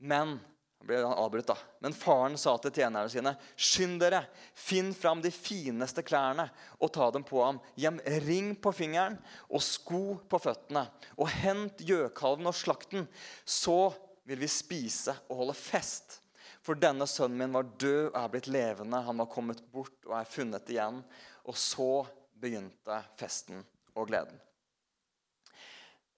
Men 0.03 0.39
ble 0.87 0.99
avbrutt 1.07 1.49
da. 1.49 1.55
Men 1.83 1.95
faren 1.95 2.35
sa 2.39 2.55
til 2.61 2.73
tjenerne 2.75 3.09
sine, 3.11 3.35
'Skynd 3.55 3.99
dere, 4.03 4.23
finn 4.53 4.93
fram 4.93 5.21
de 5.23 5.31
fineste 5.31 6.03
klærne 6.03 6.49
og 6.79 6.91
ta 6.93 7.09
dem 7.11 7.23
på 7.23 7.41
ham.' 7.43 7.61
'Gjem 7.75 7.99
ring 8.25 8.53
på 8.55 8.73
fingeren 8.75 9.17
og 9.49 9.63
sko 9.63 10.19
på 10.29 10.39
føttene.' 10.39 10.89
'Og 11.17 11.29
hent 11.29 11.77
gjøkalven 11.79 12.47
og 12.47 12.57
slakten. 12.57 13.07
Så 13.45 13.93
vil 14.25 14.39
vi 14.39 14.47
spise 14.47 15.15
og 15.29 15.43
holde 15.43 15.57
fest.' 15.57 16.19
For 16.63 16.79
denne 16.79 17.03
sønnen 17.07 17.41
min 17.41 17.55
var 17.55 17.67
død 17.67 18.13
og 18.13 18.19
er 18.21 18.31
blitt 18.31 18.47
levende. 18.47 19.01
Han 19.03 19.19
var 19.19 19.31
kommet 19.31 19.59
bort 19.73 20.07
og 20.07 20.15
er 20.15 20.29
funnet 20.29 20.69
igjen. 20.71 21.01
Og 21.43 21.57
så 21.59 22.05
begynte 22.39 23.01
festen 23.19 23.65
og 23.95 24.07
gleden. 24.07 24.39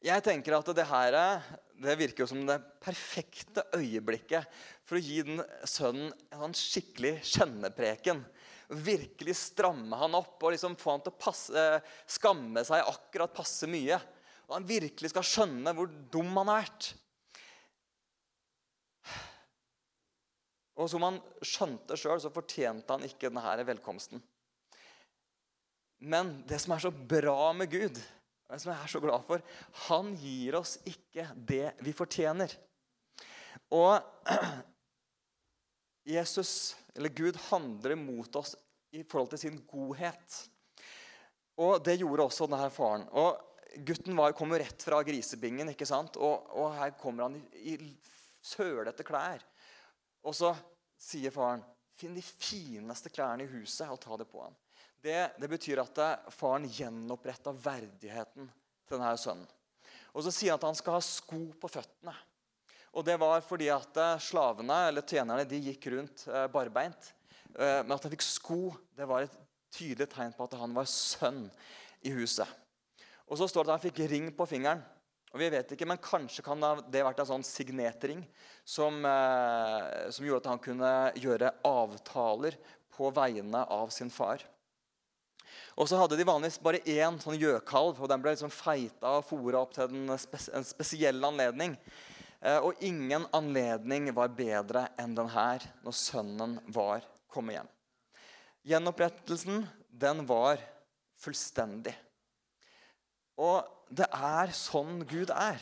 Jeg 0.06 0.22
tenker 0.22 0.54
at 0.54 0.68
det 0.78 0.86
her 0.86 1.16
det 1.82 1.96
virker 1.98 2.24
jo 2.24 2.30
som 2.30 2.44
det 2.48 2.60
perfekte 2.84 3.64
øyeblikket 3.76 4.46
for 4.86 5.00
å 5.00 5.02
gi 5.02 5.24
den 5.26 5.42
sønnen 5.68 6.14
en 6.32 6.54
skikkelig 6.56 7.18
kjennepreken. 7.26 8.22
Virkelig 8.70 9.36
stramme 9.40 9.98
han 10.00 10.16
opp 10.18 10.44
og 10.46 10.54
liksom 10.54 10.78
få 10.80 10.94
han 10.94 11.04
til 11.06 11.14
å 11.14 11.20
passe, 11.26 11.66
skamme 12.08 12.64
seg 12.68 12.86
akkurat 12.86 13.34
passe 13.36 13.68
mye. 13.70 13.98
Og 14.46 14.56
han 14.60 14.70
virkelig 14.70 15.12
skal 15.12 15.26
skjønne 15.26 15.74
hvor 15.76 15.90
dum 16.14 16.32
han 16.38 16.54
har 16.54 16.64
vært. 16.64 16.92
Og 20.76 20.90
som 20.92 21.06
han 21.08 21.18
skjønte 21.42 21.98
sjøl, 21.98 22.20
så 22.22 22.34
fortjente 22.36 22.94
han 22.94 23.06
ikke 23.08 23.32
denne 23.32 23.68
velkomsten. 23.68 24.22
Men 26.06 26.38
det 26.46 26.60
som 26.62 26.76
er 26.76 26.84
så 26.84 26.92
bra 26.92 27.54
med 27.56 27.72
Gud, 27.72 28.00
det 28.50 28.62
som 28.62 28.72
jeg 28.72 28.84
er 28.84 28.92
så 28.92 29.02
glad 29.02 29.26
for, 29.26 29.42
han 29.88 30.14
gir 30.22 30.60
oss 30.60 30.78
ikke 30.86 31.26
det 31.36 31.72
vi 31.86 31.94
fortjener. 31.98 32.52
Og 33.74 33.98
Jesus, 36.16 36.76
eller 36.94 37.10
Gud, 37.10 37.40
handler 37.50 37.96
mot 37.98 38.38
oss 38.38 38.54
i 38.94 39.04
forhold 39.04 39.34
til 39.34 39.42
sin 39.42 39.58
godhet. 39.68 40.38
Og 41.58 41.80
det 41.86 41.98
gjorde 42.00 42.28
også 42.28 42.48
denne 42.52 42.70
faren. 42.74 43.08
Og 43.18 43.42
Gutten 43.86 44.16
var, 44.16 44.36
kom 44.38 44.54
jo 44.54 44.60
rett 44.62 44.86
fra 44.88 45.02
grisebingen, 45.04 45.74
ikke 45.74 45.88
sant? 45.88 46.16
Og, 46.16 46.46
og 46.56 46.76
her 46.78 46.94
kommer 47.00 47.26
han 47.26 47.40
i, 47.60 47.76
i 47.76 47.96
sølete 48.46 49.04
klær. 49.04 49.42
Og 50.26 50.36
så 50.38 50.54
sier 51.02 51.34
faren, 51.34 51.64
'Finn 51.96 52.16
de 52.16 52.22
fineste 52.22 53.08
klærne 53.08 53.46
i 53.46 53.52
huset 53.52 53.88
og 53.88 54.02
ta 54.04 54.18
det 54.20 54.28
på 54.28 54.42
ham.' 54.44 54.56
Det, 55.06 55.36
det 55.38 55.48
betyr 55.52 55.84
at 55.84 56.00
faren 56.34 56.64
gjenoppretta 56.66 57.52
verdigheten 57.54 58.48
til 58.50 58.98
denne 58.98 59.12
sønnen. 59.22 59.46
Og 60.16 60.24
så 60.26 60.32
sier 60.34 60.56
han 60.56 60.58
at 60.58 60.70
han 60.72 60.78
skal 60.80 60.96
ha 60.98 61.02
sko 61.04 61.42
på 61.62 61.70
føttene. 61.70 62.14
Og 62.96 63.04
Det 63.06 63.18
var 63.20 63.44
fordi 63.44 63.68
at 63.70 64.00
slavene 64.24 64.78
eller 64.88 65.06
tjenerne 65.06 65.46
de 65.46 65.60
gikk 65.68 65.90
rundt 65.94 66.24
eh, 66.32 66.48
barbeint. 66.50 67.12
Eh, 67.54 67.82
men 67.84 67.94
at 67.94 68.08
han 68.08 68.14
fikk 68.16 68.24
sko, 68.26 68.60
det 68.96 69.06
var 69.10 69.26
et 69.26 69.36
tydelig 69.76 70.08
tegn 70.14 70.34
på 70.34 70.48
at 70.48 70.56
han 70.58 70.74
var 70.74 70.88
sønn 70.90 71.44
i 72.02 72.16
huset. 72.16 72.48
Og 73.28 73.38
Så 73.38 73.50
står 73.52 73.68
det 73.68 73.74
at 73.74 73.78
han 73.78 73.86
fikk 73.86 74.02
ring 74.10 74.32
på 74.34 74.48
fingeren. 74.50 74.82
Og 75.36 75.42
vi 75.44 75.52
vet 75.52 75.76
ikke, 75.76 75.86
men 75.86 76.00
Kanskje 76.00 76.48
kan 76.48 76.64
det 76.64 76.72
ha 76.72 77.10
vært 77.12 77.22
en 77.22 77.32
sånn 77.36 77.46
signetring 77.46 78.24
som, 78.64 79.04
eh, 79.06 80.10
som 80.10 80.26
gjorde 80.26 80.46
at 80.46 80.52
han 80.56 80.66
kunne 80.66 80.96
gjøre 81.20 81.54
avtaler 81.68 82.58
på 82.96 83.12
vegne 83.14 83.68
av 83.68 83.92
sin 83.92 84.10
far. 84.10 84.40
Og 85.76 85.90
så 85.92 86.00
hadde 86.00 86.16
de 86.16 86.28
vanligvis 86.28 86.62
bare 86.64 86.80
én 86.88 87.18
sånn 87.20 87.40
gjøkalv, 87.40 87.98
og 88.00 88.08
den 88.08 88.22
ble 88.24 88.32
liksom 88.32 88.54
feita 88.54 89.18
og 89.18 89.26
fôra 89.28 89.60
opp 89.66 89.74
til 89.76 89.92
en, 89.92 90.14
spes 90.20 90.48
en 90.56 90.64
spesiell 90.64 91.20
anledning. 91.28 91.76
Eh, 92.40 92.60
og 92.64 92.80
ingen 92.86 93.28
anledning 93.36 94.08
var 94.16 94.32
bedre 94.38 94.86
enn 95.02 95.18
den 95.18 95.32
her, 95.34 95.66
når 95.84 95.98
sønnen 96.00 96.58
var 96.72 97.04
kommet 97.32 97.60
hjem. 97.60 97.72
Gjenopprettelsen, 98.72 99.66
den 99.92 100.24
var 100.30 100.64
fullstendig. 101.20 101.94
Og 103.36 103.68
det 103.92 104.08
er 104.16 104.56
sånn 104.56 105.04
Gud 105.10 105.34
er. 105.36 105.60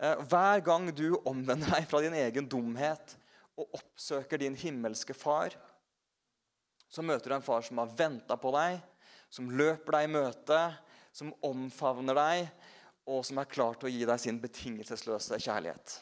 Eh, 0.00 0.18
hver 0.26 0.66
gang 0.66 0.90
du 0.90 1.14
omvender 1.22 1.76
deg 1.76 1.86
fra 1.86 2.02
din 2.02 2.18
egen 2.18 2.50
dumhet 2.50 3.14
og 3.54 3.68
oppsøker 3.78 4.40
din 4.40 4.58
himmelske 4.58 5.14
far, 5.14 5.54
så 6.90 7.04
møter 7.06 7.30
du 7.30 7.36
en 7.36 7.46
far 7.46 7.62
som 7.62 7.78
har 7.78 7.92
venta 7.96 8.36
på 8.40 8.50
deg, 8.56 8.80
som 9.30 9.50
løper 9.54 9.96
deg 9.96 10.08
i 10.08 10.12
møte, 10.12 10.60
som 11.14 11.32
omfavner 11.46 12.18
deg, 12.18 12.48
og 13.10 13.22
som 13.26 13.40
er 13.42 13.50
klar 13.50 13.78
til 13.78 13.88
å 13.88 13.92
gi 13.92 14.06
deg 14.06 14.22
sin 14.22 14.40
betingelsesløse 14.42 15.38
kjærlighet. 15.42 15.94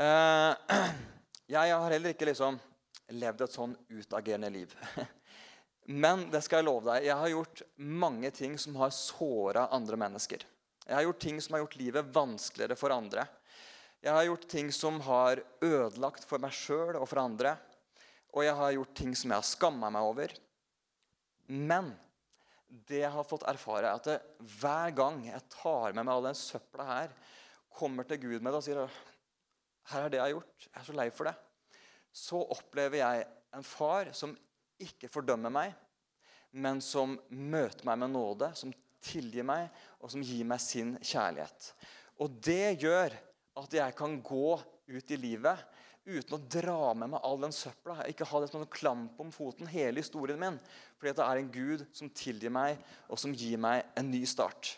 Eh, 0.00 0.78
jeg 1.54 1.74
har 1.76 1.92
heller 1.92 2.14
ikke 2.14 2.28
liksom 2.28 2.58
levd 3.14 3.44
et 3.44 3.54
sånn 3.54 3.76
utagerende 3.92 4.50
liv. 4.52 4.72
Men 6.04 6.26
det 6.32 6.40
skal 6.44 6.62
jeg 6.62 6.68
love 6.70 6.88
deg, 6.88 7.10
jeg 7.10 7.20
har 7.20 7.32
gjort 7.34 7.62
mange 7.76 8.32
ting 8.32 8.56
som 8.60 8.76
har 8.80 8.92
såra 8.96 9.68
andre 9.76 9.98
mennesker. 10.00 10.44
Jeg 10.84 10.96
har 10.96 11.04
gjort 11.04 11.20
ting 11.20 11.40
som 11.40 11.56
har 11.56 11.64
gjort 11.64 11.76
livet 11.80 12.12
vanskeligere 12.12 12.76
for 12.80 12.92
andre. 12.92 13.26
Jeg 14.04 14.12
har 14.12 14.24
gjort 14.26 14.48
ting 14.48 14.72
som 14.72 14.98
har 15.04 15.40
ødelagt 15.64 16.24
for 16.28 16.40
meg 16.40 16.52
sjøl 16.56 16.96
og 16.98 17.06
for 17.08 17.22
andre. 17.22 17.54
Og 18.34 18.42
jeg 18.42 18.56
har 18.58 18.74
gjort 18.74 18.96
ting 18.98 19.14
som 19.16 19.30
jeg 19.30 19.38
har 19.40 19.46
skamma 19.46 19.90
meg 19.94 20.08
over. 20.08 20.34
Men 21.46 21.92
det 22.88 23.04
jeg 23.04 23.14
har 23.14 23.26
fått 23.28 23.46
erfare, 23.46 23.86
er 23.86 24.00
at 24.00 24.08
det, 24.08 24.18
hver 24.58 24.94
gang 24.96 25.20
jeg 25.28 25.46
tar 25.52 25.94
med 25.94 26.02
meg 26.02 26.14
all 26.16 26.28
den 26.28 26.38
søpla 26.38 26.86
her, 26.88 27.14
kommer 27.74 28.06
til 28.08 28.20
Gud 28.22 28.42
med 28.42 28.50
det 28.50 28.60
og 28.60 28.66
sier 28.66 29.02
her 29.90 30.06
er 30.06 30.10
det 30.10 30.18
jeg 30.18 30.24
har 30.24 30.34
gjort, 30.36 30.66
jeg 30.66 30.80
er 30.80 30.86
så 30.86 30.96
lei 30.96 31.06
for 31.12 31.28
det, 31.28 31.34
så 32.14 32.40
opplever 32.54 33.00
jeg 33.00 33.24
en 33.54 33.66
far 33.66 34.10
som 34.16 34.32
ikke 34.80 35.10
fordømmer 35.12 35.52
meg, 35.52 35.74
men 36.54 36.80
som 36.84 37.18
møter 37.28 37.86
meg 37.86 38.00
med 38.00 38.14
nåde, 38.14 38.50
som 38.56 38.72
tilgir 39.04 39.44
meg, 39.46 39.68
og 40.00 40.12
som 40.14 40.22
gir 40.24 40.46
meg 40.48 40.62
sin 40.62 40.94
kjærlighet. 41.02 41.68
Og 42.22 42.38
det 42.46 42.78
gjør 42.82 43.14
at 43.60 43.76
jeg 43.76 43.96
kan 43.98 44.16
gå 44.24 44.54
ut 44.88 45.12
i 45.14 45.18
livet 45.20 45.73
uten 46.04 46.36
å 46.36 46.42
dra 46.52 46.92
med 46.96 47.14
meg 47.14 47.24
all 47.24 47.40
den 47.40 47.54
søpla. 47.54 48.02
Ikke 48.10 48.26
ha 48.28 48.40
det 48.42 48.50
som 48.50 48.62
en 48.62 48.70
klamp 48.70 49.20
om 49.20 49.32
foten, 49.32 49.68
hele 49.70 50.02
historien 50.02 50.40
min. 50.40 50.58
Fordi 50.98 51.14
det 51.16 51.26
er 51.26 51.40
en 51.40 51.52
Gud 51.52 51.84
som 51.96 52.12
tilgir 52.12 52.52
meg, 52.52 52.80
og 53.08 53.20
som 53.20 53.34
gir 53.34 53.60
meg 53.60 53.84
en 53.98 54.10
ny 54.12 54.24
start. 54.28 54.76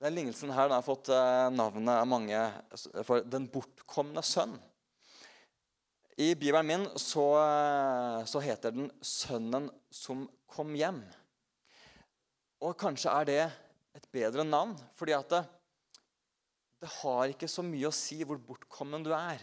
Den 0.00 0.16
lignelsen 0.16 0.52
her 0.56 0.70
den 0.70 0.78
har 0.78 0.84
fått 0.84 1.10
eh, 1.12 1.46
navnet 1.52 1.92
av 1.92 2.06
mange 2.08 2.38
for 3.04 3.20
'Den 3.20 3.50
bortkomne 3.52 4.22
sønn'. 4.24 4.56
I 6.16 6.34
Bibelen 6.34 6.66
min 6.66 6.86
så, 6.96 7.26
eh, 7.36 8.24
så, 8.24 8.40
heter 8.40 8.72
den 8.72 8.90
'Sønnen 9.02 9.68
som 9.90 10.24
kom 10.48 10.72
hjem'. 10.72 11.04
Og 12.60 12.76
kanskje 12.80 13.12
er 13.12 13.24
det 13.24 13.52
et 13.94 14.08
bedre 14.12 14.44
navn, 14.44 14.72
fordi 14.96 15.12
at 15.12 15.28
det, 15.28 15.44
det 16.80 16.88
har 17.02 17.32
ikke 17.32 17.48
så 17.50 17.64
mye 17.64 17.88
å 17.90 17.94
si 17.94 18.22
hvor 18.24 18.40
bortkommen 18.40 19.04
du 19.04 19.12
er, 19.16 19.40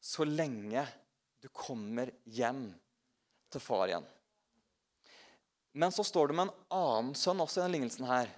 så 0.00 0.24
lenge 0.26 0.84
du 1.42 1.48
kommer 1.52 2.12
hjem 2.24 2.68
til 3.50 3.62
far 3.62 3.88
igjen. 3.88 4.06
Men 5.72 5.94
så 5.94 6.04
står 6.06 6.30
det 6.30 6.36
med 6.38 6.48
en 6.48 6.76
annen 6.80 7.16
sønn 7.18 7.42
også 7.42 7.60
i 7.60 7.62
denne 7.64 7.76
lignelsen 7.76 8.06
her. 8.08 8.30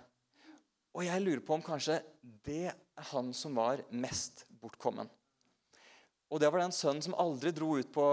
Og 0.92 1.06
jeg 1.06 1.24
lurer 1.24 1.42
på 1.44 1.56
om 1.56 1.64
kanskje 1.64 2.00
det 2.44 2.72
er 2.72 3.08
han 3.12 3.32
som 3.36 3.56
var 3.56 3.80
mest 3.88 4.44
bortkommen. 4.60 5.08
Og 6.32 6.40
det 6.40 6.48
var 6.52 6.62
den 6.62 6.74
sønnen 6.76 7.04
som 7.04 7.16
aldri 7.20 7.52
dro 7.52 7.74
ut 7.76 7.92
på, 7.92 8.06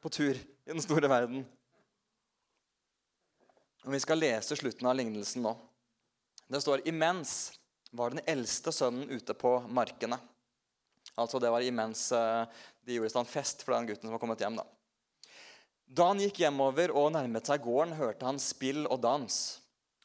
på 0.00 0.12
tur 0.12 0.36
i 0.36 0.72
den 0.72 0.84
store 0.84 1.08
verden. 1.08 1.44
Og 3.86 3.94
Vi 3.94 4.00
skal 4.04 4.20
lese 4.20 4.56
slutten 4.56 4.88
av 4.88 4.96
lignelsen 4.98 5.44
nå. 5.44 5.54
Det 6.48 6.60
står 6.64 6.84
imens 6.88 7.54
var 7.90 8.10
den 8.12 8.24
eldste 8.26 8.72
sønnen 8.74 9.10
ute 9.10 9.34
på 9.34 9.58
markene. 9.68 10.18
Altså 11.18 11.38
Det 11.38 11.50
var 11.50 11.64
imens 11.64 12.10
eh, 12.12 12.44
de 12.84 12.96
gjorde 12.98 13.10
i 13.10 13.14
stand 13.14 13.30
fest 13.30 13.64
for 13.64 13.74
den 13.74 13.88
gutten 13.88 14.06
som 14.06 14.14
var 14.14 14.22
kommet 14.22 14.42
hjem. 14.44 14.58
Da 14.58 14.66
Da 15.88 16.10
han 16.10 16.20
gikk 16.20 16.42
hjemover 16.44 16.92
og 16.92 17.12
nærmet 17.14 17.48
seg 17.48 17.64
gården, 17.64 17.96
hørte 17.96 18.28
han 18.28 18.38
spill 18.42 18.84
og 18.86 19.00
dans. 19.00 19.38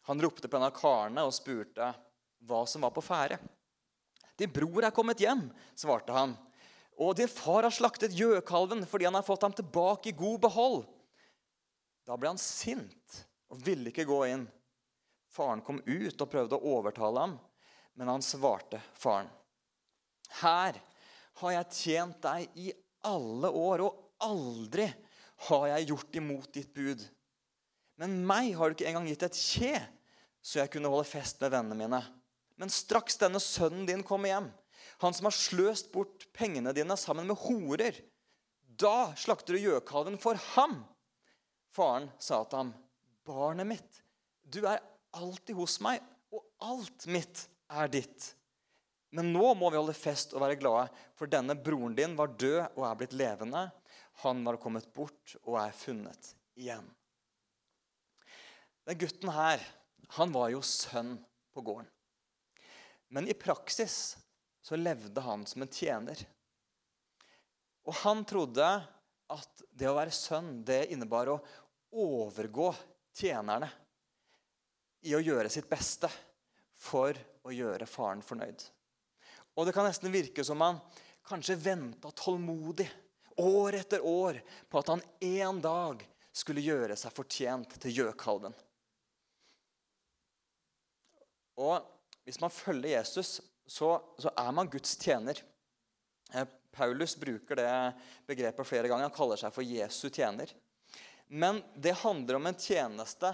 Han 0.08 0.22
ropte 0.24 0.48
på 0.48 0.58
en 0.58 0.68
av 0.68 0.76
karene 0.76 1.26
og 1.28 1.36
spurte 1.36 1.92
hva 2.44 2.64
som 2.68 2.84
var 2.84 2.92
på 2.96 3.04
ferde. 3.04 3.38
Din 4.40 4.52
bror 4.52 4.84
er 4.84 4.96
kommet 4.96 5.22
hjem, 5.22 5.46
svarte 5.76 6.16
han. 6.16 6.34
Og 6.98 7.16
din 7.18 7.30
far 7.30 7.64
har 7.66 7.74
slaktet 7.74 8.16
gjøkalven 8.16 8.84
fordi 8.90 9.08
han 9.08 9.16
har 9.18 9.26
fått 9.26 9.46
ham 9.46 9.54
tilbake 9.56 10.12
i 10.12 10.18
god 10.18 10.42
behold. 10.48 10.84
Da 12.04 12.18
ble 12.20 12.34
han 12.34 12.42
sint 12.42 13.24
og 13.52 13.62
ville 13.64 13.92
ikke 13.92 14.08
gå 14.10 14.20
inn. 14.32 14.48
Faren 15.34 15.64
kom 15.66 15.80
ut 15.86 16.22
og 16.22 16.30
prøvde 16.30 16.58
å 16.58 16.74
overtale 16.78 17.24
ham, 17.24 17.38
men 18.00 18.10
han 18.10 18.26
svarte 18.26 18.82
faren. 18.98 19.30
Her 20.42 20.80
har 21.42 21.56
jeg 21.58 21.78
tjent 21.78 22.22
deg 22.24 22.58
i 22.58 22.72
alle 23.06 23.50
år, 23.50 23.84
og 23.86 24.24
aldri 24.24 24.88
har 25.50 25.68
jeg 25.74 25.90
gjort 25.92 26.18
imot 26.20 26.50
ditt 26.56 26.74
bud. 26.74 27.04
Men 28.00 28.22
meg 28.28 28.54
har 28.58 28.70
du 28.70 28.78
ikke 28.78 28.90
engang 28.90 29.10
gitt 29.10 29.26
et 29.28 29.38
kje, 29.38 29.76
så 30.44 30.62
jeg 30.62 30.74
kunne 30.74 30.92
holde 30.92 31.08
fest 31.08 31.42
med 31.44 31.54
vennene 31.54 31.78
mine. 31.78 32.02
Men 32.60 32.72
straks 32.74 33.20
denne 33.22 33.42
sønnen 33.44 33.86
din 33.90 34.04
kommer 34.06 34.32
hjem, 34.32 34.50
han 35.02 35.16
som 35.16 35.28
har 35.28 35.36
sløst 35.36 35.92
bort 35.94 36.26
pengene 36.36 36.74
dine 36.76 36.96
sammen 37.00 37.28
med 37.30 37.40
horer, 37.46 37.96
da 38.64 39.14
slakter 39.20 39.56
du 39.56 39.62
gjøkalven 39.64 40.18
for 40.22 40.40
ham. 40.54 40.82
Faren 41.74 42.10
sa 42.22 42.42
til 42.46 42.62
ham, 42.62 42.74
barnet 43.26 43.68
mitt, 43.70 44.02
du 44.44 44.64
er 44.70 44.82
alltid 45.14 45.58
hos 45.58 45.80
meg, 45.84 46.02
og 46.34 46.46
alt 46.66 47.06
mitt 47.14 47.46
er 47.74 47.92
ditt. 47.92 48.32
Men 49.14 49.30
nå 49.34 49.54
må 49.58 49.70
vi 49.70 49.78
holde 49.78 49.96
fest 49.98 50.34
og 50.34 50.42
være 50.42 50.58
glade, 50.62 50.88
for 51.18 51.30
denne 51.30 51.56
broren 51.58 51.94
din 51.98 52.16
var 52.18 52.34
død 52.34 52.74
og 52.74 52.86
er 52.88 52.98
blitt 52.98 53.16
levende. 53.18 53.68
Han 54.26 54.42
var 54.46 54.58
kommet 54.62 54.90
bort 54.94 55.36
og 55.44 55.60
er 55.62 55.76
funnet 55.78 56.34
igjen. 56.58 56.86
Den 58.84 59.00
gutten 59.00 59.32
her, 59.32 59.62
han 60.18 60.34
var 60.34 60.50
jo 60.52 60.64
sønn 60.66 61.16
på 61.54 61.62
gården. 61.64 61.90
Men 63.14 63.30
i 63.30 63.38
praksis 63.38 64.16
så 64.66 64.78
levde 64.80 65.22
han 65.22 65.46
som 65.46 65.64
en 65.64 65.72
tjener. 65.72 66.18
Og 67.86 67.94
han 68.02 68.24
trodde 68.26 68.66
at 69.34 69.64
det 69.70 69.90
å 69.90 69.96
være 69.98 70.14
sønn 70.16 70.64
det 70.66 70.88
innebar 70.94 71.30
å 71.30 71.40
overgå 71.94 72.72
tjenerne 73.14 73.70
i 75.06 75.14
å 75.14 75.22
gjøre 75.22 75.52
sitt 75.54 75.70
beste 75.70 76.10
for 76.80 77.18
å 77.44 77.54
gjøre 77.54 77.90
faren 77.90 78.24
fornøyd. 78.26 78.64
Og 79.54 79.68
Det 79.68 79.74
kan 79.76 79.86
nesten 79.88 80.14
virke 80.14 80.44
som 80.46 80.62
han 80.64 80.80
kanskje 81.28 81.60
venta 81.60 82.12
tålmodig 82.12 82.90
år 83.38 83.80
etter 83.80 84.06
år 84.06 84.40
på 84.70 84.80
at 84.80 84.92
han 84.94 85.04
en 85.20 85.62
dag 85.62 86.04
skulle 86.34 86.64
gjøre 86.66 86.98
seg 86.98 87.14
fortjent 87.14 87.76
til 87.82 88.00
gjøkalven. 88.00 88.56
Og 91.62 91.86
hvis 92.26 92.40
man 92.42 92.54
følger 92.54 92.96
Jesus, 92.96 93.38
så, 93.66 93.96
så 94.18 94.32
er 94.34 94.52
man 94.56 94.70
Guds 94.72 94.96
tjener. 94.98 95.38
Eh, 96.34 96.48
Paulus 96.74 97.14
bruker 97.20 97.60
det 97.60 97.70
begrepet 98.26 98.68
flere 98.68 98.90
ganger. 98.90 99.06
Han 99.06 99.16
kaller 99.16 99.40
seg 99.40 99.54
for 99.54 99.66
Jesu 99.66 100.08
tjener. 100.10 100.50
Men 101.30 101.62
det 101.76 101.96
handler 102.02 102.40
om 102.40 102.50
en 102.50 102.58
tjeneste 102.58 103.30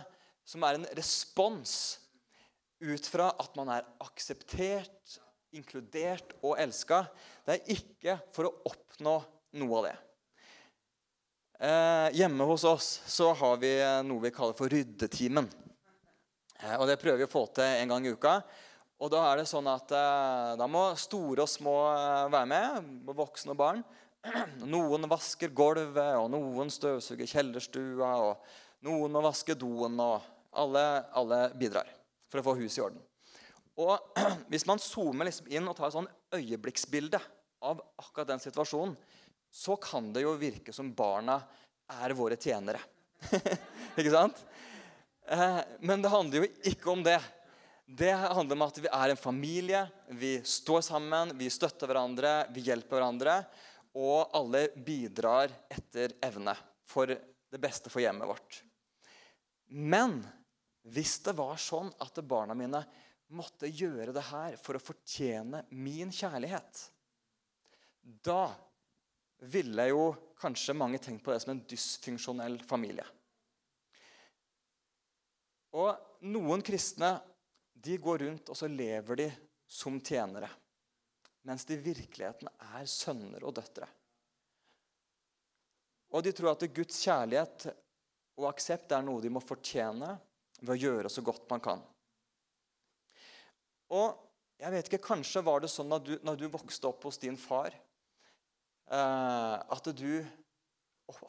som 0.47 0.63
er 0.67 0.77
en 0.77 0.87
respons 0.97 1.71
ut 2.79 3.07
fra 3.11 3.29
at 3.39 3.55
man 3.59 3.71
er 3.73 3.87
akseptert, 4.03 5.17
inkludert 5.55 6.35
og 6.43 6.59
elska. 6.61 7.03
Det 7.45 7.57
er 7.57 7.73
ikke 7.75 8.19
for 8.35 8.49
å 8.49 8.55
oppnå 8.69 9.17
noe 9.59 9.79
av 9.79 9.87
det. 9.89 9.97
Eh, 11.59 12.07
hjemme 12.21 12.45
hos 12.47 12.63
oss 12.63 12.87
så 13.09 13.33
har 13.35 13.57
vi 13.59 13.73
noe 14.07 14.23
vi 14.23 14.31
kaller 14.31 14.55
for 14.55 14.71
ryddetimen. 14.71 15.49
Eh, 16.63 16.75
og 16.79 16.87
Det 16.87 16.99
prøver 17.01 17.23
vi 17.23 17.27
å 17.27 17.31
få 17.31 17.45
til 17.55 17.67
en 17.67 17.91
gang 17.91 18.07
i 18.07 18.13
uka. 18.15 18.39
Og 18.99 19.11
Da 19.11 19.23
er 19.29 19.39
det 19.39 19.47
sånn 19.47 19.67
at 19.71 19.91
eh, 19.95 20.55
da 20.59 20.67
må 20.67 20.89
store 20.99 21.45
og 21.45 21.51
små 21.51 21.75
eh, 21.91 22.31
være 22.31 22.49
med, 22.51 22.89
voksne 23.15 23.55
og 23.55 23.59
barn. 23.59 23.83
Noen 24.73 25.07
vasker 25.07 25.53
gulvet, 25.55 26.15
og 26.19 26.27
noen 26.33 26.71
støvsuger 26.71 27.27
kjellerstua, 27.27 28.09
og 28.19 28.83
noen 28.83 29.15
må 29.15 29.23
vaske 29.23 29.55
doen. 29.55 29.95
og 29.95 30.27
Alle, 30.51 30.83
alle 31.15 31.45
bidrar 31.55 31.98
for 32.29 32.41
å 32.41 32.45
få 32.49 32.57
huset 32.61 32.81
i 32.81 32.85
orden. 32.87 33.01
Og 33.79 34.19
Hvis 34.51 34.67
man 34.69 34.81
zoomer 34.81 35.29
liksom 35.29 35.49
inn 35.53 35.67
og 35.69 35.77
tar 35.77 35.89
et 35.89 35.97
sånn 35.97 36.11
øyeblikksbilde 36.35 37.19
av 37.65 37.81
akkurat 37.99 38.29
den 38.31 38.41
situasjonen, 38.43 38.95
så 39.49 39.75
kan 39.81 40.11
det 40.13 40.23
jo 40.23 40.35
virke 40.39 40.73
som 40.75 40.91
barna 40.93 41.39
er 41.99 42.13
våre 42.17 42.37
tjenere. 42.37 42.81
ikke 43.99 44.13
sant? 44.13 44.37
Eh, 45.25 45.59
men 45.85 46.03
det 46.03 46.11
handler 46.13 46.43
jo 46.43 46.49
ikke 46.69 46.91
om 46.93 47.01
det. 47.05 47.17
Det 47.89 48.11
handler 48.13 48.59
om 48.59 48.65
at 48.67 48.77
vi 48.77 48.91
er 48.93 49.13
en 49.13 49.19
familie. 49.19 49.81
Vi 50.13 50.35
står 50.45 50.83
sammen, 50.85 51.33
vi 51.37 51.49
støtter 51.49 51.89
hverandre, 51.89 52.33
vi 52.53 52.67
hjelper 52.67 52.99
hverandre. 52.99 53.39
Og 53.97 54.29
alle 54.37 54.67
bidrar 54.85 55.53
etter 55.73 56.13
evne 56.25 56.53
for 56.85 57.09
det 57.09 57.61
beste 57.61 57.89
for 57.89 58.03
hjemmet 58.03 58.29
vårt. 58.29 58.61
Men 59.69 60.19
hvis 60.87 61.19
det 61.25 61.35
var 61.37 61.59
sånn 61.59 61.91
at 62.01 62.21
barna 62.23 62.55
mine 62.57 62.81
måtte 63.35 63.67
gjøre 63.67 64.13
det 64.15 64.23
her 64.31 64.55
for 64.57 64.77
å 64.77 64.81
fortjene 64.81 65.63
min 65.75 66.11
kjærlighet, 66.13 66.85
da 68.01 68.49
ville 69.49 69.85
jo 69.91 70.05
kanskje 70.39 70.75
mange 70.77 70.99
tenkt 71.03 71.23
på 71.23 71.33
det 71.33 71.41
som 71.43 71.53
en 71.53 71.65
dysfunksjonell 71.69 72.57
familie. 72.67 73.05
Og 75.77 76.25
noen 76.25 76.63
kristne 76.65 77.17
de 77.79 77.99
går 78.01 78.25
rundt 78.25 78.49
og 78.49 78.57
så 78.57 78.67
lever 78.71 79.21
de 79.21 79.29
som 79.69 79.99
tjenere. 80.01 80.49
Mens 81.47 81.63
de 81.65 81.77
i 81.77 81.83
virkeligheten 81.83 82.49
er 82.73 82.89
sønner 82.89 83.45
og 83.47 83.55
døtre. 83.59 83.87
Og 86.09 86.25
de 86.25 86.33
tror 86.35 86.55
at 86.55 86.65
Guds 86.73 86.97
kjærlighet 87.05 87.69
og 88.39 88.49
aksept 88.49 88.91
er 88.95 89.05
noe 89.05 89.21
de 89.21 89.31
må 89.31 89.41
fortjene 89.43 90.15
ved 90.61 90.75
å 90.75 90.79
gjøre 90.79 91.11
så 91.11 91.23
godt 91.25 91.47
man 91.51 91.63
kan. 91.63 91.83
Og 93.95 94.17
jeg 94.59 94.73
vet 94.73 94.89
ikke, 94.89 95.05
Kanskje 95.13 95.43
var 95.45 95.63
det 95.63 95.71
sånn 95.71 95.89
når 95.89 96.05
du, 96.05 96.13
når 96.25 96.39
du 96.39 96.47
vokste 96.51 96.89
opp 96.89 97.05
hos 97.07 97.19
din 97.21 97.37
far, 97.39 97.73
eh, 98.91 99.55
at 99.57 99.91
du 99.95 100.21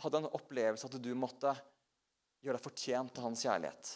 hadde 0.02 0.20
en 0.20 0.32
opplevelse 0.36 0.88
at 0.88 0.98
du 1.00 1.12
måtte 1.16 1.54
gjøre 2.44 2.58
deg 2.58 2.64
fortjent 2.64 3.14
til 3.14 3.24
hans 3.24 3.44
kjærlighet. 3.46 3.92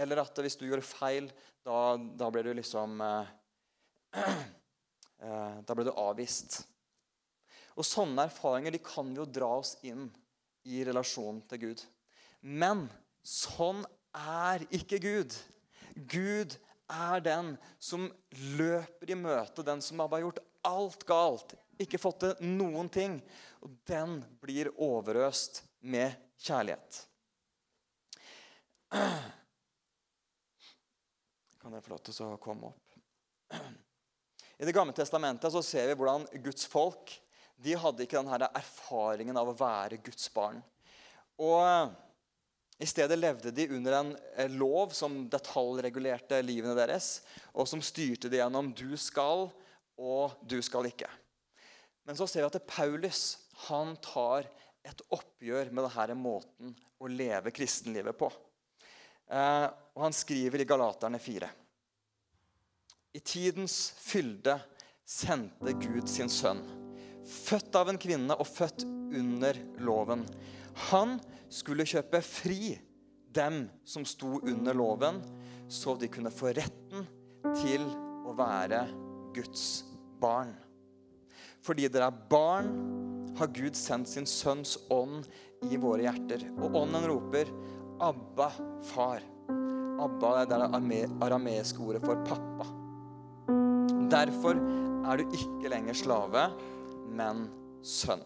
Eller 0.00 0.22
at 0.22 0.38
hvis 0.44 0.58
du 0.58 0.66
gjorde 0.68 0.86
feil, 0.86 1.28
da, 1.66 1.96
da 1.96 2.30
ble 2.32 2.44
du 2.46 2.52
liksom 2.56 3.00
eh, 3.04 3.32
eh, 4.20 5.56
Da 5.66 5.76
ble 5.76 5.86
du 5.86 5.92
avvist. 5.92 6.60
Og 7.76 7.86
Sånne 7.86 8.26
erfaringer 8.28 8.74
de 8.74 8.82
kan 8.84 9.10
jo 9.16 9.26
dra 9.28 9.50
oss 9.60 9.76
inn 9.86 10.08
i 10.68 10.82
relasjonen 10.84 11.42
til 11.48 11.62
Gud. 11.64 11.84
Men 12.40 12.86
sånn 13.24 13.84
er 14.16 14.64
ikke 14.74 14.98
Gud. 15.02 15.34
Gud 16.10 16.56
er 16.90 17.22
den 17.24 17.54
som 17.78 18.08
løper 18.58 19.10
i 19.12 19.18
møte, 19.18 19.62
den 19.66 19.82
som 19.84 20.02
har 20.02 20.22
gjort 20.24 20.42
alt 20.66 21.04
galt, 21.08 21.54
ikke 21.80 22.00
fått 22.00 22.20
til 22.24 22.56
noen 22.58 22.90
ting. 22.92 23.20
Og 23.64 23.72
den 23.88 24.20
blir 24.42 24.72
overøst 24.76 25.62
med 25.80 26.12
kjærlighet. 26.40 27.06
Kan 31.60 31.72
dere 31.72 31.84
få 31.84 31.94
lov 31.94 32.02
til 32.04 32.24
å 32.26 32.36
komme 32.42 32.72
opp? 32.72 32.86
I 34.60 34.66
Det 34.68 34.76
gamle 34.76 34.92
testamentet 34.92 35.52
så 35.52 35.62
ser 35.64 35.88
vi 35.88 35.96
hvordan 35.96 36.26
Guds 36.44 36.66
folk 36.68 37.14
de 37.60 37.76
hadde 37.76 38.04
ikke 38.04 38.20
denne 38.20 38.48
erfaringen 38.56 39.36
av 39.36 39.48
å 39.52 39.56
være 39.56 40.00
Guds 40.04 40.28
barn. 40.32 40.60
Og 41.40 41.92
I 42.80 42.88
stedet 42.88 43.18
levde 43.18 43.52
de 43.52 43.68
under 43.76 43.92
en 43.98 44.10
eh, 44.36 44.48
lov 44.48 44.94
som 44.96 45.26
detaljregulerte 45.28 46.38
livene 46.40 46.72
deres, 46.78 47.20
og 47.52 47.68
som 47.68 47.82
styrte 47.84 48.30
det 48.32 48.40
gjennom 48.40 48.72
'du 48.72 48.96
skal' 48.96 49.50
og 50.00 50.38
'du 50.48 50.62
skal 50.64 50.88
ikke'. 50.88 51.10
Men 52.08 52.16
så 52.16 52.26
ser 52.26 52.46
vi 52.46 52.48
at 52.48 52.66
Paulus 52.66 53.36
han 53.68 53.92
tar 54.00 54.48
et 54.80 55.02
oppgjør 55.12 55.68
med 55.76 55.84
denne 55.90 56.16
måten 56.16 56.72
å 57.00 57.10
leve 57.12 57.52
kristenlivet 57.52 58.16
på. 58.16 58.30
Eh, 59.28 59.66
og 59.94 60.06
han 60.06 60.16
skriver 60.16 60.64
i 60.64 60.68
Galaterne 60.68 61.20
4. 61.20 61.50
I 63.12 63.20
tidens 63.20 63.90
fylde 64.00 64.56
sendte 65.04 65.74
Gud 65.82 66.08
sin 66.08 66.30
sønn, 66.32 66.62
født 67.26 67.76
av 67.76 67.90
en 67.90 68.00
kvinne 68.00 68.36
og 68.40 68.48
født 68.48 68.86
under 68.86 69.58
loven. 69.84 70.24
Han 70.88 71.18
skulle 71.50 71.86
kjøpe 71.88 72.22
fri 72.24 72.76
dem 73.30 73.64
som 73.86 74.06
sto 74.06 74.38
under 74.40 74.74
loven, 74.74 75.20
så 75.70 75.94
de 75.98 76.08
kunne 76.10 76.32
få 76.34 76.54
retten 76.56 77.06
til 77.60 77.84
å 78.26 78.34
være 78.38 78.82
Guds 79.34 79.84
barn. 80.22 80.54
Fordi 81.64 81.88
dere 81.92 82.08
er 82.10 82.22
barn, 82.30 82.70
har 83.38 83.52
Gud 83.54 83.76
sendt 83.78 84.10
sin 84.10 84.26
sønns 84.26 84.74
ånd 84.90 85.28
i 85.70 85.78
våre 85.80 86.06
hjerter. 86.08 86.46
Og 86.58 86.74
ånden 86.82 87.06
roper, 87.08 87.50
'Abba, 88.00 88.50
far'. 88.90 89.26
Abba 90.00 90.30
er 90.40 90.46
det 90.48 91.10
arameiske 91.20 91.78
ordet 91.78 92.02
for 92.04 92.16
pappa. 92.24 92.66
Derfor 94.10 94.56
er 95.06 95.16
du 95.20 95.36
ikke 95.36 95.70
lenger 95.70 95.94
slave, 95.94 96.48
men 97.06 97.48
sønn. 97.82 98.24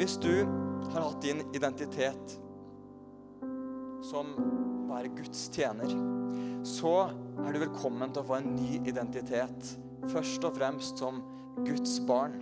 Hvis 0.00 0.14
du 0.16 0.32
har 0.94 1.02
hatt 1.02 1.22
din 1.22 1.42
identitet 1.52 2.30
som 4.02 4.30
bare 4.88 5.10
Guds 5.12 5.42
tjener, 5.52 5.90
så 6.64 6.92
er 7.44 7.52
du 7.52 7.58
velkommen 7.60 8.08
til 8.08 8.22
å 8.22 8.28
få 8.30 8.38
en 8.38 8.48
ny 8.54 8.78
identitet. 8.88 9.74
Først 10.08 10.46
og 10.48 10.56
fremst 10.56 11.02
som 11.04 11.20
Guds 11.66 11.98
barn. 12.08 12.38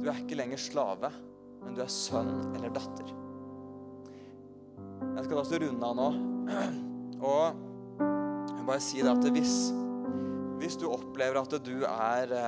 Du 0.00 0.08
er 0.08 0.22
ikke 0.22 0.40
lenger 0.40 0.64
slave, 0.64 1.12
men 1.60 1.76
du 1.76 1.84
er 1.84 1.92
sønn 1.92 2.32
eller 2.54 2.72
datter. 2.80 3.12
Jeg 5.12 5.28
skal 5.28 5.44
da 5.44 5.62
runde 5.66 5.92
av 5.92 6.00
nå. 6.00 6.10
Og 7.36 8.64
bare 8.64 8.80
si 8.80 9.04
det 9.04 9.12
at 9.12 9.32
hvis, 9.36 9.60
hvis 10.64 10.80
du 10.80 10.88
opplever 10.88 11.44
at 11.44 11.60
du 11.68 11.82
er 11.84 12.38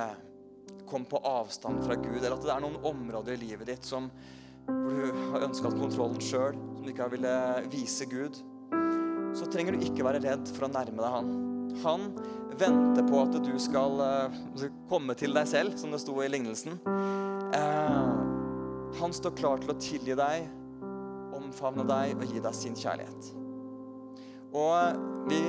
eh, 0.93 0.95
kom 0.95 1.05
på 1.09 1.17
avstand 1.17 1.83
fra 1.83 1.95
Gud, 1.95 2.21
eller 2.21 2.37
at 2.37 2.45
det 2.45 2.53
er 2.53 2.61
noen 2.61 2.77
områder 2.85 3.33
i 3.33 3.45
livet 3.47 3.67
ditt 3.67 3.85
som, 3.85 4.11
hvor 4.67 4.93
du 4.93 5.31
har 5.33 5.47
ønska 5.47 5.71
kontrollen 5.73 6.21
sjøl, 6.21 6.53
som 6.53 6.83
du 6.83 6.91
ikke 6.91 7.07
har 7.07 7.13
ville 7.13 7.37
vise 7.73 8.05
Gud, 8.05 8.37
så 9.33 9.47
trenger 9.49 9.73
du 9.73 9.85
ikke 9.87 10.05
være 10.05 10.21
redd 10.21 10.47
for 10.53 10.67
å 10.67 10.71
nærme 10.71 11.01
deg 11.01 11.15
Han. 11.15 11.31
Han 11.83 12.03
venter 12.59 13.05
på 13.07 13.21
at 13.23 13.39
du 13.41 13.53
skal 13.57 13.97
uh, 13.97 14.67
komme 14.89 15.15
til 15.17 15.33
deg 15.33 15.47
selv, 15.49 15.77
som 15.81 15.91
det 15.91 16.03
sto 16.03 16.19
i 16.21 16.29
lignelsen. 16.29 16.77
Uh, 16.85 18.13
han 18.99 19.15
står 19.15 19.33
klar 19.39 19.63
til 19.63 19.73
å 19.73 19.79
tilgi 19.81 20.13
deg, 20.19 20.45
omfavne 21.33 21.85
deg 21.89 22.13
og 22.19 22.29
gi 22.29 22.43
deg 22.45 22.53
sin 22.53 22.77
kjærlighet. 22.77 23.33
Og 24.53 25.01
vi 25.31 25.41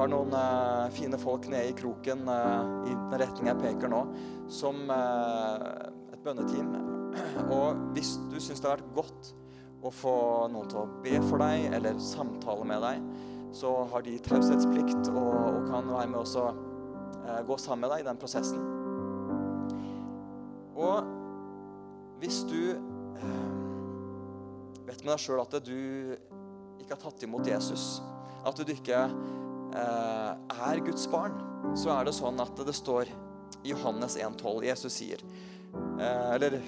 har 0.00 0.10
noen 0.10 0.32
uh, 0.32 0.88
fine 0.96 1.18
folk 1.20 1.48
nede 1.52 1.70
i 1.70 1.76
kroken 1.76 2.24
i 2.24 2.94
den 2.94 3.18
retning 3.20 3.50
jeg 3.50 3.60
peker 3.60 3.92
nå, 3.92 4.00
som 4.50 4.80
et 4.90 6.22
bønneteam. 6.24 6.72
Og 7.56 7.84
hvis 7.94 8.16
du 8.30 8.38
syns 8.40 8.62
det 8.62 8.70
har 8.70 8.80
vært 8.80 8.96
godt 8.96 9.32
å 9.80 9.92
få 9.92 10.14
noen 10.52 10.68
til 10.68 10.82
å 10.82 10.88
be 11.04 11.16
for 11.24 11.40
deg 11.40 11.70
eller 11.76 12.00
samtale 12.02 12.66
med 12.68 12.82
deg, 12.84 13.04
så 13.56 13.72
har 13.90 14.04
de 14.06 14.18
taushetsplikt 14.22 15.10
og, 15.10 15.30
og, 15.34 15.62
kan 15.70 15.88
være 15.90 16.10
med 16.10 16.20
også 16.20 16.44
eh, 16.50 17.40
gå 17.46 17.56
sammen 17.58 17.86
med 17.86 17.94
deg 17.94 18.04
i 18.04 18.08
den 18.10 18.20
prosessen. 18.20 18.60
Og 20.80 21.08
hvis 22.20 22.42
du 22.48 22.60
eh, 22.76 23.48
vet 24.86 25.02
med 25.02 25.12
deg 25.14 25.22
sjøl 25.24 25.42
at 25.42 25.58
du 25.66 25.76
ikke 26.80 26.94
har 26.94 27.02
tatt 27.02 27.26
imot 27.26 27.48
Jesus, 27.48 27.98
at 28.46 28.60
du 28.60 28.72
ikke 28.72 29.02
eh, 29.08 29.18
er 29.76 30.80
Guds 30.84 31.06
barn, 31.10 31.34
så 31.78 31.92
er 31.94 32.08
det 32.08 32.16
sånn 32.16 32.40
at 32.42 32.58
det 32.66 32.74
står 32.76 33.10
i 33.62 33.72
Johannes 33.72 34.16
1,12 34.16 34.64
Jesus 34.64 34.96
sier 35.00 35.22
eh, 36.00 36.34
Eller 36.34 36.60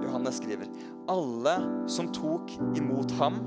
Johannes 0.00 0.38
skriver 0.38 0.70
alle 1.10 1.54
som 1.90 2.08
tok 2.14 2.52
imot 2.78 3.10
ham, 3.18 3.40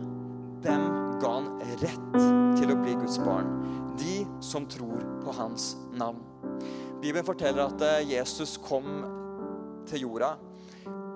dem 0.66 0.82
ga 1.22 1.30
han 1.38 1.46
rett 1.80 2.18
til 2.60 2.74
å 2.74 2.80
bli 2.82 2.96
Guds 3.00 3.16
barn. 3.24 3.48
De 4.00 4.24
som 4.44 4.66
tror 4.68 5.00
på 5.24 5.36
hans 5.38 5.74
navn. 5.96 6.20
Bibelen 7.00 7.24
forteller 7.24 7.70
at 7.70 7.86
eh, 7.88 8.10
Jesus 8.12 8.58
kom 8.60 9.06
til 9.88 10.06
jorda 10.06 10.34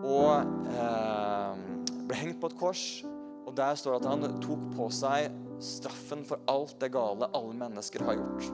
og 0.07 0.71
eh, 0.71 1.59
ble 2.07 2.21
hengt 2.21 2.39
på 2.39 2.51
et 2.51 2.57
kors. 2.59 2.85
Og 3.47 3.51
Der 3.57 3.75
står 3.79 3.97
det 3.97 4.05
at 4.05 4.11
han 4.13 4.39
tok 4.43 4.63
på 4.77 4.87
seg 4.93 5.27
straffen 5.63 6.23
for 6.27 6.41
alt 6.51 6.77
det 6.81 6.91
gale 6.93 7.29
alle 7.37 7.55
mennesker 7.57 8.05
har 8.07 8.19
gjort. 8.19 8.49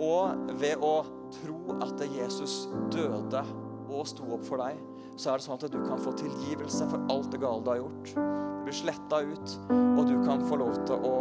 Og 0.00 0.54
ved 0.60 0.80
å 0.84 0.94
tro 1.40 1.76
at 1.84 2.00
Jesus 2.08 2.64
døde 2.92 3.42
og 3.90 4.06
sto 4.08 4.24
opp 4.36 4.46
for 4.46 4.62
deg, 4.62 4.78
så 5.20 5.32
er 5.32 5.40
det 5.40 5.44
sånn 5.44 5.58
at 5.58 5.72
du 5.72 5.80
kan 5.82 6.00
få 6.00 6.14
tilgivelse 6.16 6.86
for 6.88 7.12
alt 7.12 7.28
det 7.32 7.42
gale 7.42 7.64
du 7.64 7.70
har 7.72 7.82
gjort. 7.82 8.12
Du 8.14 8.64
blir 8.64 8.76
sletta 8.76 9.20
ut, 9.26 9.56
og 9.68 10.02
du 10.08 10.16
kan 10.24 10.44
få 10.48 10.60
lov 10.60 10.78
til 10.88 11.04
å 11.04 11.16